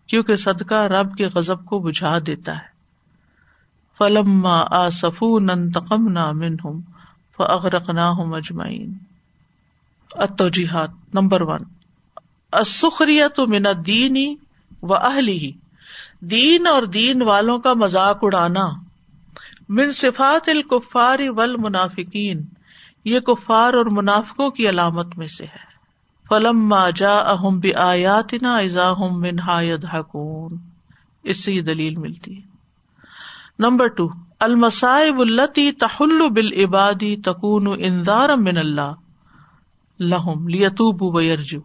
کیونکہ 0.08 0.36
صدقہ 0.36 0.76
رب 0.76 1.16
کے 1.16 1.28
غضب 1.28 1.66
کو 1.66 1.80
بجھا 1.80 2.18
دیتا 2.26 2.56
ہے۔ 2.56 2.72
فلم 3.98 4.46
آصف 4.72 5.24
ننتقم 5.24 6.08
نہ 6.08 6.32
منہم 6.32 6.82
فاغرق 7.38 7.90
اجمعین 7.90 8.94
التوجیحات، 10.16 10.90
نمبر 11.14 11.42
ون. 11.42 11.60
السخریت 12.52 13.40
من 13.40 13.66
الدین 13.66 14.36
و 14.82 14.94
اہلی 14.94 15.52
دین 16.22 16.68
اور 16.68 16.84
دین 16.84 17.22
والوں 17.22 17.60
کا 17.60 17.74
مذاق 17.74 18.20
اڑانا. 18.22 18.70
من 19.70 19.92
صفات 19.92 20.50
الکفار 20.50 21.20
والمنافقین. 21.36 22.46
یہ 23.06 23.20
کفار 23.20 23.74
اور 23.74 23.86
منافقوں 23.86 24.52
کی 24.52 24.70
علامت 24.70 25.18
میں 25.18 25.28
سے 25.28 25.44
ہے. 25.44 25.72
فلم 26.30 26.74
جا 26.96 27.16
اہم 27.16 27.60
بیات 27.60 28.34
نا 28.42 28.58
ازا 28.58 28.94
منہا 28.94 29.62
حکون 29.94 30.58
اس 31.24 31.44
سے 31.44 31.52
یہ 31.52 31.62
دلیل 31.62 31.96
ملتی 31.96 32.36
ہے. 32.36 32.42
Number 33.60 33.88
two. 33.88 34.10
المسائب 34.40 35.20
التی 35.20 35.72
تحل 35.72 36.30
بال 36.30 36.64
عبادی 36.64 37.16
تکون 37.16 37.64
من 38.44 38.58
اللہ. 38.58 38.94
لہم 40.02 40.48
لیتوب 40.48 41.16
ویرجو۔ 41.16 41.60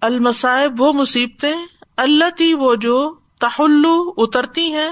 المسائب 0.00 0.74
وہ 0.78 0.92
مصیبتیں 0.92 1.54
اللہ 1.96 2.30
تی 2.30 2.54
وہ 2.54 2.74
جو 2.74 3.14
تحلو 3.40 4.12
اترتی 4.16 4.72
ہیں 4.72 4.90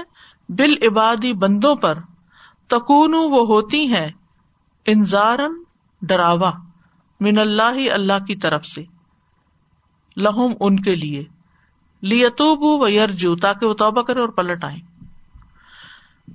بال 0.49 0.73
عبادی 0.87 1.33
بندوں 1.33 1.75
پر 1.75 1.97
تکون 2.67 3.13
وہ 3.13 3.47
ہوتی 3.47 3.87
ہیں 3.87 4.11
انزارن 4.85 5.63
ڈراوا 6.01 6.51
من 7.19 7.37
اللہ 7.37 7.91
اللہ 7.93 8.25
کی 8.27 8.35
طرف 8.35 8.65
سے۔ 8.65 8.83
لہم 10.17 10.53
ان 10.59 10.79
کے 10.79 10.95
لیے۔ 10.95 11.23
لیتوب 12.01 12.81
و 12.81 12.87
یرجو 12.87 13.35
تاکہ 13.35 13.65
وہ 13.65 13.73
توبہ 13.73 14.01
کرے 14.01 14.19
اور 14.19 14.29
پلٹ 14.29 14.63
آئے 14.63 14.94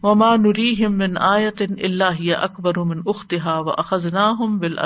وما 0.03 0.37
نری 0.37 0.87
ہم 0.87 0.93
من 0.93 1.17
آیت 1.17 1.63
اللہ 1.83 2.35
اکبر 2.41 2.79
من 2.79 3.01
اختہا 3.07 3.59
و 3.59 3.71
اخذنا 3.71 4.31
ہم 4.31 4.59
بال 4.59 4.77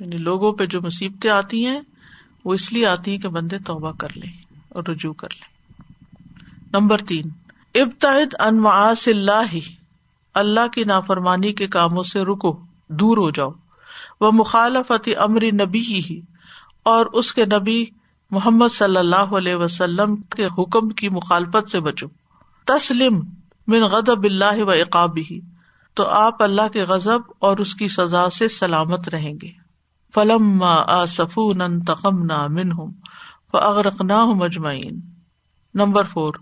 یعنی 0.00 0.16
لوگوں 0.16 0.52
پہ 0.52 0.66
جو 0.66 0.80
مصیبتیں 0.82 1.30
آتی 1.30 1.66
ہیں، 1.66 1.80
وہ 2.44 2.54
اس 2.54 2.72
لیے 2.72 2.86
آتی 2.86 3.10
ہیں 3.10 3.18
کہ 3.18 3.28
بندے 3.28 3.58
توبہ 3.58 3.92
کر 3.92 4.08
لیں 4.14 4.32
اور 4.68 4.84
رجوع 4.88 5.12
کر 5.12 5.28
لیں۔ 5.34 5.48
نمبر 6.72 6.98
تین، 6.98 7.28
ابتعد 7.74 8.34
ان 8.40 8.62
معاص 8.62 9.08
اللہ 9.08 9.56
اللہ 10.34 10.66
کی 10.68 10.84
نافرمانی 10.84 11.52
کے 11.52 11.66
کاموں 11.66 12.02
سے 12.02 12.22
رکو، 12.22 12.58
دور 12.88 13.16
ہو 13.16 13.30
جاؤ۔ 13.30 13.50
وہ 14.20 14.30
مخالفت 14.32 15.08
امر 15.16 15.44
نبی 15.52 15.82
ہی 15.82 16.20
اور 16.82 17.06
اس 17.06 17.34
کے 17.34 17.44
نبی 17.44 17.84
محمد 18.34 18.68
صلی 18.70 18.96
اللہ 18.96 19.36
علیہ 19.36 19.54
وسلم 19.54 20.16
کے 20.16 20.46
حکم 20.58 20.88
کی 20.88 21.08
مخالفت 21.08 21.70
سے 21.70 21.80
بچو۔ 21.80 22.06
تسلم 22.64 23.20
من 23.66 23.82
غضب 23.82 24.22
اللہ 24.22 24.62
و 24.62 24.70
اقاب 24.70 25.18
ہی 25.30 25.40
تو 25.94 26.06
آپ 26.06 26.42
اللہ 26.42 26.68
کے 26.72 26.82
غزب 26.82 27.20
اور 27.38 27.56
اس 27.56 27.74
کی 27.74 27.88
سزا 27.88 28.30
سے 28.30 28.48
سلامت 28.48 29.08
رہیں 29.08 29.34
گے۔ 29.42 29.50
فلم 30.14 30.62
آصفون 30.86 31.80
تقم 31.80 32.24
نہ 32.24 32.46
من 32.46 32.72
ہوں 32.72 32.90
مجمعین 34.34 35.00
نمبر 35.74 36.04
فور۔ 36.04 36.34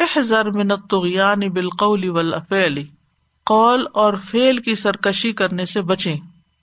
احذر 0.00 0.50
من 0.50 0.70
الطغیان 0.70 1.40
بالقول 1.40 2.08
والفعل 2.08 2.74
قول 3.46 3.86
اور 3.92 4.14
فیل 4.14 4.58
کی 4.58 4.74
سرکشی 4.74 5.32
کرنے 5.32 5.64
سے 5.64 5.82
بچیں۔ 5.82 6.16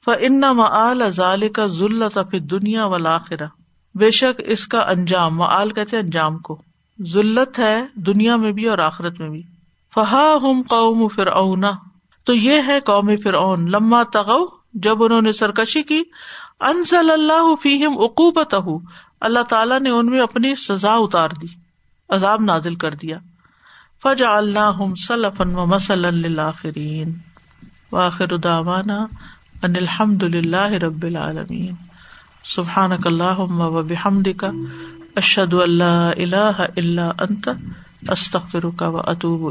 فان 0.05 0.39
معال 0.39 1.01
ذلك 1.09 1.59
ذلت 1.65 2.19
فی 2.31 2.37
الدنیا 2.37 2.85
والآخرہ۔ 2.85 3.47
بے 3.95 4.11
شک 4.11 4.41
اس 4.45 4.67
کا 4.67 4.79
انجام، 4.79 5.35
معال 5.35 5.71
کہتے 5.71 5.97
انجام 5.97 6.37
کو۔ 6.37 6.61
ذلت 7.07 7.59
ہے 7.59 7.85
دنیا 7.95 8.35
میں 8.35 8.51
بھی 8.51 8.65
اور 8.65 8.77
آخرت 8.77 9.21
میں 9.21 9.29
بھی۔ 9.29 9.41
فہا 9.93 10.37
ہم 10.41 10.61
قوم 10.69 11.07
فرعون۔ 11.07 11.63
تو 12.23 12.33
یہ 12.33 12.61
ہے 12.67 12.79
قوم 12.79 13.11
فرعون۔ 13.23 13.71
لما 13.71 14.03
تغو 14.03 14.45
جب 14.73 15.03
انہوں 15.03 15.21
نے 15.21 15.31
سرکشی 15.31 15.83
کی 15.83 16.03
انزل 16.59 17.11
اللہ 17.11 17.55
فیہم 17.61 17.93
عقوبتہ 17.93 18.55
اللہ 19.21 19.43
تعالیٰ 19.43 19.79
نے 19.79 19.89
ان 19.89 20.05
میں 20.05 20.21
اپنی 20.21 20.55
سزا 20.55 20.95
اتار 20.95 21.29
دی، 21.29 21.47
عذاب 22.09 22.41
نازل 22.41 22.75
کر 22.75 22.93
دیا۔ 22.93 23.17
فج 24.03 24.23
اللہ 24.23 24.95
سلفن 25.07 25.55
و 25.55 25.65
مسل 25.65 26.39
آخرین 26.39 27.13
واخر 27.91 28.37
داوانا 28.37 28.97
ان 29.63 29.75
الحمد 29.75 30.23
للہ 30.23 30.67
رب 30.67 31.03
العالمین 31.03 31.88
سبحان 32.45 32.91
اللہ 33.05 33.39
و 33.39 33.81
بحمد 33.83 34.27
کا 34.37 34.49
اشد 35.15 35.53
اللہ 35.53 36.11
اللہ 36.17 36.61
اللہ 36.77 37.21
انت 37.21 37.49
استخر 38.09 38.69
کا 38.75 38.87
و 38.87 38.97
اطوب 38.97 39.45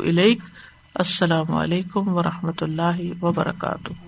السلام 0.95 1.53
علیکم 1.55 2.09
و 2.09 2.23
رحمۃ 2.23 2.63
اللہ 2.63 3.01
وبرکاتہ 3.23 4.08